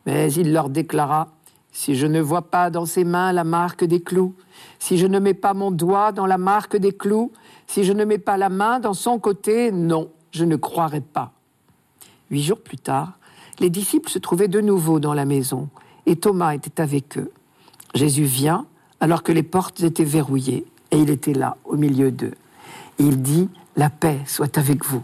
Mais 0.06 0.32
il 0.32 0.52
leur 0.52 0.70
déclara, 0.70 1.28
Si 1.78 1.94
je 1.94 2.06
ne 2.06 2.22
vois 2.22 2.40
pas 2.40 2.70
dans 2.70 2.86
ses 2.86 3.04
mains 3.04 3.34
la 3.34 3.44
marque 3.44 3.84
des 3.84 4.00
clous, 4.00 4.34
si 4.78 4.96
je 4.96 5.06
ne 5.06 5.18
mets 5.18 5.34
pas 5.34 5.52
mon 5.52 5.70
doigt 5.70 6.10
dans 6.10 6.24
la 6.24 6.38
marque 6.38 6.78
des 6.78 6.92
clous, 6.92 7.32
si 7.66 7.84
je 7.84 7.92
ne 7.92 8.06
mets 8.06 8.16
pas 8.16 8.38
la 8.38 8.48
main 8.48 8.80
dans 8.80 8.94
son 8.94 9.18
côté, 9.18 9.70
non, 9.72 10.08
je 10.30 10.46
ne 10.46 10.56
croirai 10.56 11.02
pas. 11.02 11.32
Huit 12.30 12.42
jours 12.42 12.62
plus 12.62 12.78
tard, 12.78 13.18
les 13.58 13.68
disciples 13.68 14.08
se 14.08 14.18
trouvaient 14.18 14.48
de 14.48 14.62
nouveau 14.62 15.00
dans 15.00 15.12
la 15.12 15.26
maison, 15.26 15.68
et 16.06 16.16
Thomas 16.16 16.54
était 16.54 16.80
avec 16.80 17.18
eux. 17.18 17.30
Jésus 17.94 18.24
vient, 18.24 18.64
alors 18.98 19.22
que 19.22 19.32
les 19.32 19.42
portes 19.42 19.82
étaient 19.82 20.02
verrouillées, 20.02 20.64
et 20.92 20.98
il 20.98 21.10
était 21.10 21.34
là, 21.34 21.58
au 21.66 21.76
milieu 21.76 22.10
d'eux. 22.10 22.34
Il 22.98 23.20
dit, 23.20 23.50
La 23.76 23.90
paix 23.90 24.20
soit 24.24 24.56
avec 24.56 24.82
vous. 24.86 25.02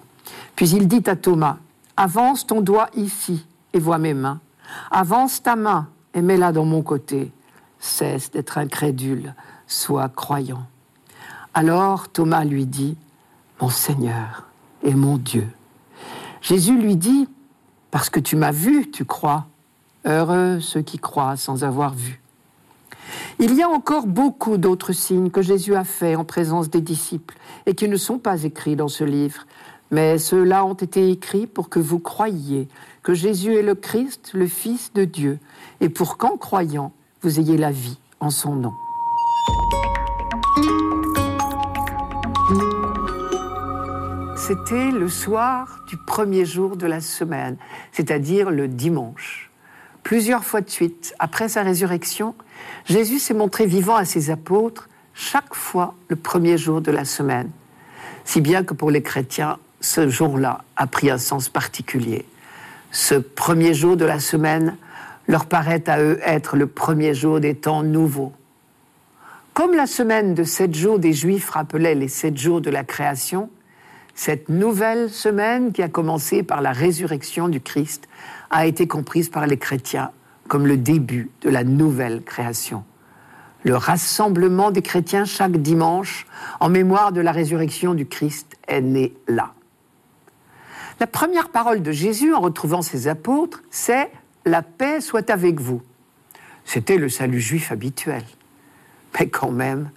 Puis 0.57 0.71
il 0.71 0.89
dit 0.89 1.03
à 1.05 1.17
Thomas, 1.17 1.59
Avance 1.99 2.47
ton 2.47 2.63
doigt 2.63 2.89
ici, 2.97 3.45
et 3.75 3.79
vois 3.79 3.99
mes 3.99 4.15
mains. 4.15 4.41
Avance 4.91 5.43
ta 5.43 5.55
main, 5.55 5.89
et 6.15 6.23
mets-la 6.23 6.53
dans 6.53 6.65
mon 6.65 6.83
côté. 6.83 7.33
Cesse 7.81 8.31
d'être 8.31 8.59
incrédule, 8.59 9.35
sois 9.67 10.09
croyant. 10.09 10.67
Alors 11.55 12.09
Thomas 12.09 12.45
lui 12.45 12.67
dit, 12.67 12.97
Mon 13.61 13.69
Seigneur 13.69 14.47
et 14.83 14.95
mon 14.95 15.17
Dieu. 15.17 15.49
Jésus 16.41 16.79
lui 16.79 16.97
dit, 16.97 17.29
Parce 17.91 18.11
que 18.11 18.21
tu 18.21 18.37
m'as 18.37 18.53
vu, 18.53 18.91
tu 18.91 19.05
crois. 19.05 19.47
Heureux 20.05 20.61
ceux 20.61 20.83
qui 20.83 20.99
croient 20.99 21.37
sans 21.37 21.65
avoir 21.65 21.95
vu. 21.95 22.21
Il 23.39 23.55
y 23.55 23.63
a 23.63 23.69
encore 23.69 24.07
beaucoup 24.07 24.57
d'autres 24.57 24.93
signes 24.93 25.31
que 25.31 25.43
Jésus 25.43 25.75
a 25.75 25.85
faits 25.85 26.17
en 26.17 26.25
présence 26.25 26.71
des 26.71 26.81
disciples 26.81 27.37
et 27.67 27.75
qui 27.75 27.89
ne 27.89 27.97
sont 27.97 28.19
pas 28.19 28.45
écrits 28.45 28.77
dans 28.77 28.89
ce 28.89 29.05
livre, 29.05 29.47
mais 29.91 30.19
ceux-là 30.19 30.65
ont 30.65 30.75
été 30.75 31.11
écrits 31.11 31.47
pour 31.47 31.69
que 31.69 31.79
vous 31.79 31.99
croyiez 31.99 32.69
que 33.03 33.15
Jésus 33.15 33.55
est 33.55 33.63
le 33.63 33.75
Christ, 33.75 34.31
le 34.33 34.47
Fils 34.47 34.93
de 34.93 35.05
Dieu, 35.05 35.39
et 35.83 35.89
pour 35.89 36.17
qu'en 36.17 36.37
croyant, 36.37 36.93
vous 37.23 37.41
ayez 37.41 37.59
la 37.59 37.73
vie 37.73 37.99
en 38.21 38.31
son 38.31 38.55
nom. 38.55 38.73
C'était 44.37 44.93
le 44.93 45.09
soir 45.09 45.81
du 45.89 45.97
premier 45.97 46.45
jour 46.45 46.77
de 46.77 46.87
la 46.87 47.01
semaine, 47.01 47.57
c'est-à-dire 47.91 48.51
le 48.51 48.69
dimanche. 48.69 49.51
Plusieurs 50.05 50.45
fois 50.45 50.61
de 50.61 50.71
suite, 50.71 51.15
après 51.19 51.49
sa 51.49 51.63
résurrection, 51.63 52.37
Jésus 52.85 53.19
s'est 53.19 53.35
montré 53.35 53.67
vivant 53.67 53.97
à 53.97 54.05
ses 54.05 54.31
apôtres 54.31 54.89
chaque 55.15 55.55
fois 55.55 55.95
le 56.09 56.17
premier 56.17 56.59
jour 56.59 56.81
de 56.81 56.93
la 56.93 57.05
semaine. 57.05 57.51
Si 58.25 58.41
bien 58.41 58.63
que 58.63 58.75
pour 58.75 58.93
les 58.93 59.03
chrétiens, 59.03 59.59
ce 59.81 60.09
jour-là 60.09 60.63
a 60.77 60.87
pris 60.87 61.11
un 61.11 61.19
sens 61.19 61.49
particulier. 61.49 62.25
Ce 62.93 63.17
premier 63.17 63.75
jour 63.75 63.97
de 63.97 64.05
la 64.05 64.21
semaine 64.21 64.77
leur 65.29 65.47
paraît 65.47 65.89
à 65.89 66.01
eux 66.01 66.19
être 66.25 66.57
le 66.57 66.67
premier 66.67 67.15
jour 67.15 67.41
des 67.41 67.55
temps 67.55 67.83
nouveaux. 67.83 68.33
Comme 69.55 69.75
la 69.75 69.87
semaine 69.87 70.35
de 70.35 70.45
sept 70.45 70.75
jours 70.75 70.99
des 70.99 71.13
Juifs 71.13 71.51
rappelait 71.51 71.95
les 71.95 72.09
sept 72.09 72.39
jours 72.39 72.61
de 72.61 72.71
la 72.71 72.85
création, 72.85 73.51
cette 74.15 74.49
nouvelle 74.49 75.11
semaine 75.11 75.73
qui 75.73 75.83
a 75.83 75.89
commencé 75.89 76.43
par 76.43 76.61
la 76.61 76.73
résurrection 76.73 77.49
du 77.49 77.61
Christ 77.61 78.09
a 78.51 78.67
été 78.67 78.87
comprise 78.87 79.29
par 79.29 79.47
les 79.47 79.59
chrétiens 79.59 80.11
comme 80.49 80.67
le 80.67 80.77
début 80.77 81.31
de 81.43 81.51
la 81.51 81.65
nouvelle 81.65 82.23
création. 82.23 82.85
Le 83.63 83.77
rassemblement 83.77 84.71
des 84.71 84.83
chrétiens 84.83 85.25
chaque 85.25 85.57
dimanche 85.57 86.27
en 86.61 86.69
mémoire 86.69 87.13
de 87.13 87.21
la 87.21 87.33
résurrection 87.33 87.95
du 87.95 88.07
Christ 88.07 88.57
est 88.69 88.81
né 88.81 89.15
là. 89.29 89.53
La 91.01 91.07
première 91.07 91.49
parole 91.49 91.83
de 91.83 91.93
Jésus 91.93 92.35
en 92.35 92.41
retrouvant 92.41 92.83
ses 92.83 93.09
apôtres, 93.09 93.63
c'est⁇ 93.71 94.05
La 94.45 94.63
paix 94.63 95.01
soit 95.01 95.31
avec 95.31 95.61
vous⁇ 95.61 95.77
C'était 96.65 96.97
le 96.97 97.09
salut 97.09 97.41
juif 97.41 97.71
habituel. 97.71 98.25
Mais 99.19 99.29
quand 99.29 99.53
même, 99.53 99.91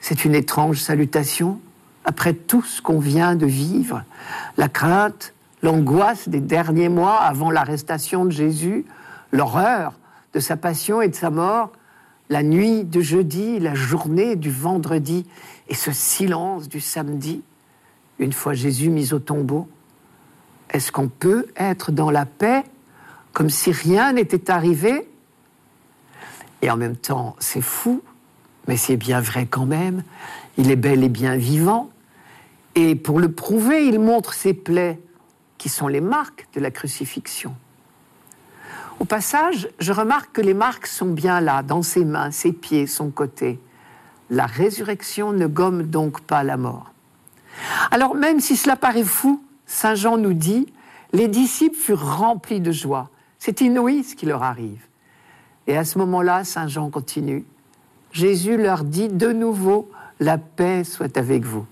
c'est 0.00 0.24
une 0.24 0.34
étrange 0.34 0.78
salutation 0.78 1.60
après 2.04 2.32
tout 2.32 2.62
ce 2.62 2.80
qu'on 2.82 2.98
vient 2.98 3.36
de 3.36 3.46
vivre, 3.46 4.02
la 4.56 4.68
crainte, 4.68 5.34
l'angoisse 5.62 6.28
des 6.28 6.40
derniers 6.40 6.88
mois 6.88 7.18
avant 7.18 7.50
l'arrestation 7.50 8.24
de 8.24 8.30
Jésus, 8.30 8.86
l'horreur 9.32 9.92
de 10.32 10.40
sa 10.40 10.56
passion 10.56 11.02
et 11.02 11.08
de 11.08 11.14
sa 11.14 11.30
mort, 11.30 11.70
la 12.30 12.42
nuit 12.42 12.84
de 12.84 13.00
jeudi, 13.00 13.58
la 13.58 13.74
journée 13.74 14.36
du 14.36 14.50
vendredi 14.50 15.26
et 15.68 15.74
ce 15.74 15.92
silence 15.92 16.68
du 16.68 16.80
samedi, 16.80 17.42
une 18.18 18.32
fois 18.32 18.54
Jésus 18.54 18.88
mis 18.88 19.12
au 19.12 19.18
tombeau. 19.18 19.68
Est-ce 20.70 20.92
qu'on 20.92 21.08
peut 21.08 21.46
être 21.56 21.92
dans 21.92 22.10
la 22.10 22.26
paix 22.26 22.64
comme 23.32 23.50
si 23.50 23.72
rien 23.72 24.12
n'était 24.12 24.50
arrivé 24.50 25.08
Et 26.62 26.70
en 26.70 26.76
même 26.76 26.96
temps, 26.96 27.36
c'est 27.38 27.62
fou, 27.62 28.02
mais 28.66 28.76
c'est 28.76 28.96
bien 28.96 29.20
vrai 29.20 29.46
quand 29.46 29.66
même. 29.66 30.02
Il 30.58 30.70
est 30.70 30.76
bel 30.76 31.02
et 31.04 31.08
bien 31.08 31.36
vivant. 31.36 31.90
Et 32.74 32.94
pour 32.94 33.18
le 33.18 33.32
prouver, 33.32 33.86
il 33.86 33.98
montre 33.98 34.34
ses 34.34 34.54
plaies, 34.54 35.00
qui 35.58 35.68
sont 35.68 35.88
les 35.88 36.00
marques 36.00 36.46
de 36.54 36.60
la 36.60 36.70
crucifixion. 36.70 37.54
Au 39.00 39.04
passage, 39.04 39.68
je 39.78 39.92
remarque 39.92 40.32
que 40.32 40.40
les 40.40 40.54
marques 40.54 40.86
sont 40.86 41.06
bien 41.06 41.40
là, 41.40 41.62
dans 41.62 41.82
ses 41.82 42.04
mains, 42.04 42.30
ses 42.30 42.52
pieds, 42.52 42.86
son 42.86 43.10
côté. 43.10 43.58
La 44.28 44.46
résurrection 44.46 45.32
ne 45.32 45.46
gomme 45.46 45.84
donc 45.84 46.20
pas 46.20 46.44
la 46.44 46.56
mort. 46.56 46.92
Alors 47.90 48.14
même 48.14 48.40
si 48.40 48.56
cela 48.56 48.76
paraît 48.76 49.04
fou, 49.04 49.42
Saint 49.66 49.94
Jean 49.94 50.18
nous 50.18 50.34
dit, 50.34 50.66
les 51.12 51.28
disciples 51.28 51.78
furent 51.78 52.18
remplis 52.18 52.60
de 52.60 52.72
joie. 52.72 53.10
C'est 53.40 53.62
inouï 53.62 54.04
ce 54.04 54.14
qui 54.14 54.26
leur 54.26 54.42
arrive. 54.42 54.84
Et 55.66 55.76
à 55.76 55.84
ce 55.84 55.98
moment-là, 55.98 56.44
Saint 56.44 56.68
Jean 56.68 56.90
continue. 56.90 57.44
Jésus 58.12 58.58
leur 58.58 58.84
dit 58.84 59.08
de 59.08 59.32
nouveau, 59.32 59.90
la 60.20 60.36
paix 60.36 60.84
soit 60.84 61.16
avec 61.16 61.44
vous. 61.44 61.64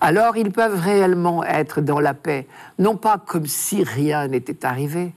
Alors 0.00 0.36
ils 0.36 0.50
peuvent 0.50 0.80
réellement 0.80 1.44
être 1.44 1.80
dans 1.80 2.00
la 2.00 2.12
paix, 2.12 2.48
non 2.78 2.96
pas 2.96 3.18
comme 3.24 3.46
si 3.46 3.84
rien 3.84 4.26
n'était 4.26 4.66
arrivé, 4.66 5.12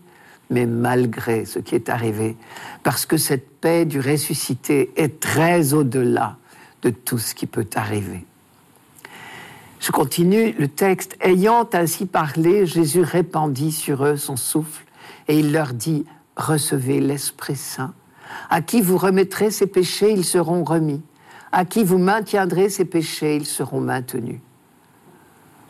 mais 0.50 0.66
malgré 0.66 1.46
ce 1.46 1.60
qui 1.60 1.76
est 1.76 1.90
arrivé, 1.90 2.38
parce 2.84 3.06
que 3.06 3.18
cette 3.18 3.50
paix 3.60 3.86
du 3.86 4.00
ressuscité 4.00 4.92
est 4.96 5.20
très 5.20 5.74
au-delà 5.74 6.38
de 6.84 6.92
tout 6.92 7.18
ce 7.18 7.34
qui 7.34 7.48
peut 7.48 7.68
arriver. 7.76 8.26
Je 9.80 9.92
continue 9.92 10.52
le 10.60 10.68
texte. 10.68 11.16
Ayant 11.22 11.68
ainsi 11.74 12.06
parlé, 12.06 12.66
Jésus 12.66 13.02
répandit 13.02 13.72
sur 13.72 14.04
eux 14.06 14.18
son 14.18 14.36
souffle 14.36 14.84
et 15.30 15.40
il 15.40 15.54
leur 15.54 15.74
dit, 15.74 16.06
recevez 16.36 17.00
l'Esprit 17.00 17.56
Saint. 17.56 17.94
À 18.50 18.62
qui 18.62 18.82
vous 18.82 18.98
remettrez 18.98 19.52
ces 19.52 19.68
péchés, 19.68 20.12
ils 20.12 20.26
seront 20.26 20.64
remis. 20.64 21.02
À 21.52 21.66
qui 21.66 21.84
vous 21.84 22.00
maintiendrez 22.00 22.70
ces 22.70 22.84
péchés, 22.84 23.36
ils 23.36 23.46
seront 23.46 23.80
maintenus. 23.80 24.40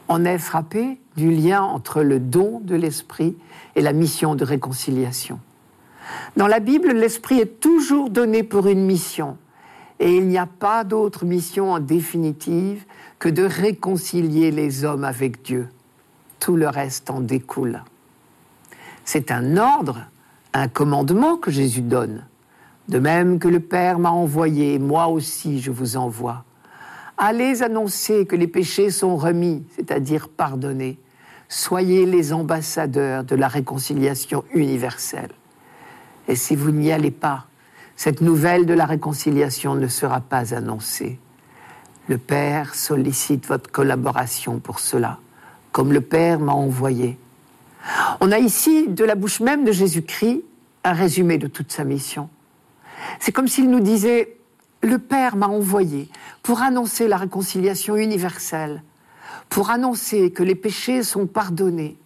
On 0.07 0.23
est 0.23 0.37
frappé 0.37 0.97
du 1.17 1.31
lien 1.31 1.61
entre 1.61 2.01
le 2.01 2.19
don 2.21 2.61
de 2.61 2.75
l'Esprit 2.75 3.35
et 3.75 3.81
la 3.81 3.91
mission 3.91 4.33
de 4.33 4.45
réconciliation. 4.45 5.39
Dans 6.37 6.47
la 6.47 6.61
Bible, 6.61 6.93
l'Esprit 6.93 7.39
est 7.39 7.59
toujours 7.59 8.09
donné 8.09 8.43
pour 8.43 8.67
une 8.67 8.85
mission, 8.85 9.37
et 9.99 10.15
il 10.15 10.27
n'y 10.27 10.37
a 10.37 10.47
pas 10.47 10.85
d'autre 10.85 11.25
mission 11.25 11.73
en 11.73 11.79
définitive 11.79 12.85
que 13.19 13.27
de 13.27 13.43
réconcilier 13.43 14.51
les 14.51 14.85
hommes 14.85 15.03
avec 15.03 15.43
Dieu. 15.43 15.67
Tout 16.39 16.55
le 16.55 16.69
reste 16.69 17.09
en 17.09 17.19
découle. 17.19 17.83
C'est 19.11 19.31
un 19.31 19.57
ordre, 19.57 20.05
un 20.53 20.67
commandement 20.67 21.35
que 21.35 21.49
Jésus 21.49 21.81
donne. 21.81 22.27
De 22.89 22.99
même 22.99 23.39
que 23.39 23.47
le 23.47 23.59
Père 23.59 23.97
m'a 23.97 24.11
envoyé, 24.11 24.77
moi 24.77 25.07
aussi 25.07 25.61
je 25.61 25.71
vous 25.71 25.97
envoie. 25.97 26.43
Allez 27.17 27.63
annoncer 27.63 28.27
que 28.27 28.35
les 28.35 28.45
péchés 28.45 28.91
sont 28.91 29.17
remis, 29.17 29.63
c'est-à-dire 29.75 30.29
pardonnés. 30.29 30.99
Soyez 31.47 32.05
les 32.05 32.33
ambassadeurs 32.33 33.23
de 33.23 33.35
la 33.35 33.47
réconciliation 33.47 34.43
universelle. 34.53 35.31
Et 36.27 36.35
si 36.35 36.55
vous 36.55 36.69
n'y 36.69 36.91
allez 36.91 37.09
pas, 37.09 37.47
cette 37.95 38.21
nouvelle 38.21 38.67
de 38.67 38.75
la 38.75 38.85
réconciliation 38.85 39.73
ne 39.73 39.87
sera 39.87 40.21
pas 40.21 40.53
annoncée. 40.53 41.17
Le 42.07 42.19
Père 42.19 42.75
sollicite 42.75 43.47
votre 43.47 43.71
collaboration 43.71 44.59
pour 44.59 44.79
cela, 44.79 45.17
comme 45.71 45.93
le 45.93 46.01
Père 46.01 46.39
m'a 46.39 46.53
envoyé. 46.53 47.17
On 48.19 48.31
a 48.31 48.39
ici, 48.39 48.87
de 48.87 49.03
la 49.03 49.15
bouche 49.15 49.39
même 49.39 49.63
de 49.63 49.71
Jésus-Christ, 49.71 50.43
un 50.83 50.93
résumé 50.93 51.37
de 51.37 51.47
toute 51.47 51.71
sa 51.71 51.83
mission. 51.83 52.29
C'est 53.19 53.31
comme 53.31 53.47
s'il 53.47 53.69
nous 53.69 53.79
disait, 53.79 54.37
le 54.81 54.97
Père 54.97 55.35
m'a 55.35 55.47
envoyé 55.47 56.09
pour 56.43 56.61
annoncer 56.61 57.07
la 57.07 57.17
réconciliation 57.17 57.95
universelle, 57.95 58.83
pour 59.49 59.69
annoncer 59.71 60.31
que 60.31 60.43
les 60.43 60.55
péchés 60.55 61.03
sont 61.03 61.27
pardonnés, 61.27 61.97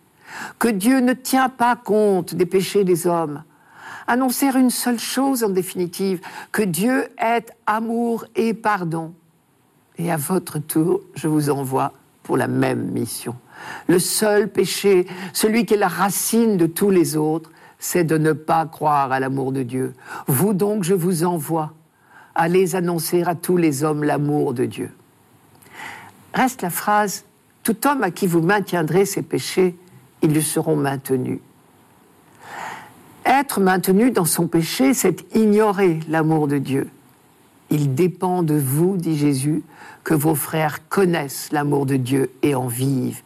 que 0.59 0.67
Dieu 0.67 0.99
ne 0.99 1.13
tient 1.13 1.49
pas 1.49 1.75
compte 1.75 2.33
des 2.33 2.45
péchés 2.45 2.83
des 2.83 3.05
hommes. 3.05 3.43
Annoncer 4.07 4.47
une 4.47 4.69
seule 4.69 4.99
chose 4.99 5.43
en 5.43 5.49
définitive, 5.49 6.19
que 6.51 6.62
Dieu 6.62 7.07
est 7.17 7.51
amour 7.65 8.25
et 8.36 8.53
pardon. 8.53 9.13
Et 9.97 10.12
à 10.12 10.17
votre 10.17 10.59
tour, 10.59 11.01
je 11.15 11.27
vous 11.27 11.49
envoie 11.49 11.93
pour 12.23 12.38
la 12.38 12.47
même 12.47 12.91
mission. 12.91 13.36
Le 13.88 13.99
seul 13.99 14.49
péché, 14.49 15.08
celui 15.34 15.65
qui 15.65 15.73
est 15.73 15.78
la 15.78 15.88
racine 15.88 16.58
de 16.58 16.65
tous 16.65 16.89
les 16.89 17.15
autres, 17.15 17.52
c'est 17.80 18.04
de 18.04 18.17
ne 18.17 18.34
pas 18.34 18.65
croire 18.65 19.12
à 19.12 19.19
l'amour 19.19 19.52
de 19.52 19.63
Dieu. 19.63 19.93
Vous 20.28 20.54
donc, 20.54 20.84
je 20.84 20.93
vous 20.93 21.23
envoie 21.23 21.73
allez 22.36 22.76
annoncer 22.76 23.23
à 23.23 23.36
tous 23.36 23.58
les 23.58 23.84
hommes 23.84 24.04
l'amour 24.04 24.54
de 24.54 24.65
Dieu. 24.65 24.91
Reste 26.34 26.62
la 26.62 26.69
phrase 26.69 27.26
Tout 27.63 27.88
homme 27.88 28.04
à 28.04 28.12
qui 28.12 28.28
vous 28.28 28.41
maintiendrez 28.41 29.06
ses 29.06 29.21
péchés, 29.21 29.78
ils 30.21 30.34
lui 30.34 30.43
seront 30.43 30.76
maintenus. 30.76 31.39
Être 33.26 33.62
maintenu 33.62 34.12
dans 34.12 34.26
son 34.26 34.47
péché, 34.47 34.93
c'est 34.93 35.34
ignorer 35.34 35.99
l'amour 36.10 36.47
de 36.47 36.58
Dieu. 36.58 36.89
Il 37.69 37.95
dépend 37.95 38.43
de 38.43 38.56
vous, 38.56 38.97
dit 38.97 39.17
Jésus, 39.17 39.63
que 40.04 40.13
vos 40.13 40.36
frères 40.36 40.89
connaissent 40.89 41.49
l'amour 41.54 41.86
de 41.86 41.95
Dieu 41.95 42.32
et 42.41 42.54
en 42.54 42.67
vivent. 42.67 43.21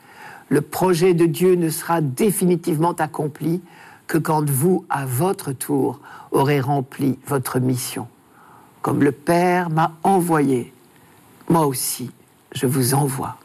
Le 0.50 0.62
projet 0.62 1.14
de 1.14 1.26
Dieu 1.26 1.56
ne 1.56 1.70
sera 1.70 2.02
définitivement 2.02 2.94
accompli 2.94 3.62
que 4.08 4.18
quand 4.18 4.50
vous, 4.50 4.86
à 4.90 5.06
votre 5.06 5.52
tour, 5.52 6.00
aurez 6.32 6.62
rempli 6.62 7.20
votre 7.28 7.60
mission 7.60 8.08
comme 8.88 9.04
le 9.04 9.12
Père 9.12 9.70
m'a 9.70 9.92
envoyé, 10.04 10.74
moi 11.50 11.66
aussi, 11.66 12.10
je 12.54 12.66
vous 12.68 12.94
envoie. 12.94 13.36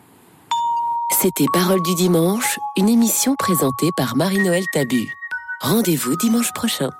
C'était 1.21 1.47
Parole 1.53 1.83
du 1.83 1.97
dimanche, 1.97 2.61
une 2.77 2.89
émission 2.89 3.35
présentée 3.37 3.91
par 3.97 4.15
Marie-Noël 4.15 4.63
Tabu. 4.73 5.13
Rendez-vous 5.61 6.15
dimanche 6.15 6.53
prochain. 6.53 6.91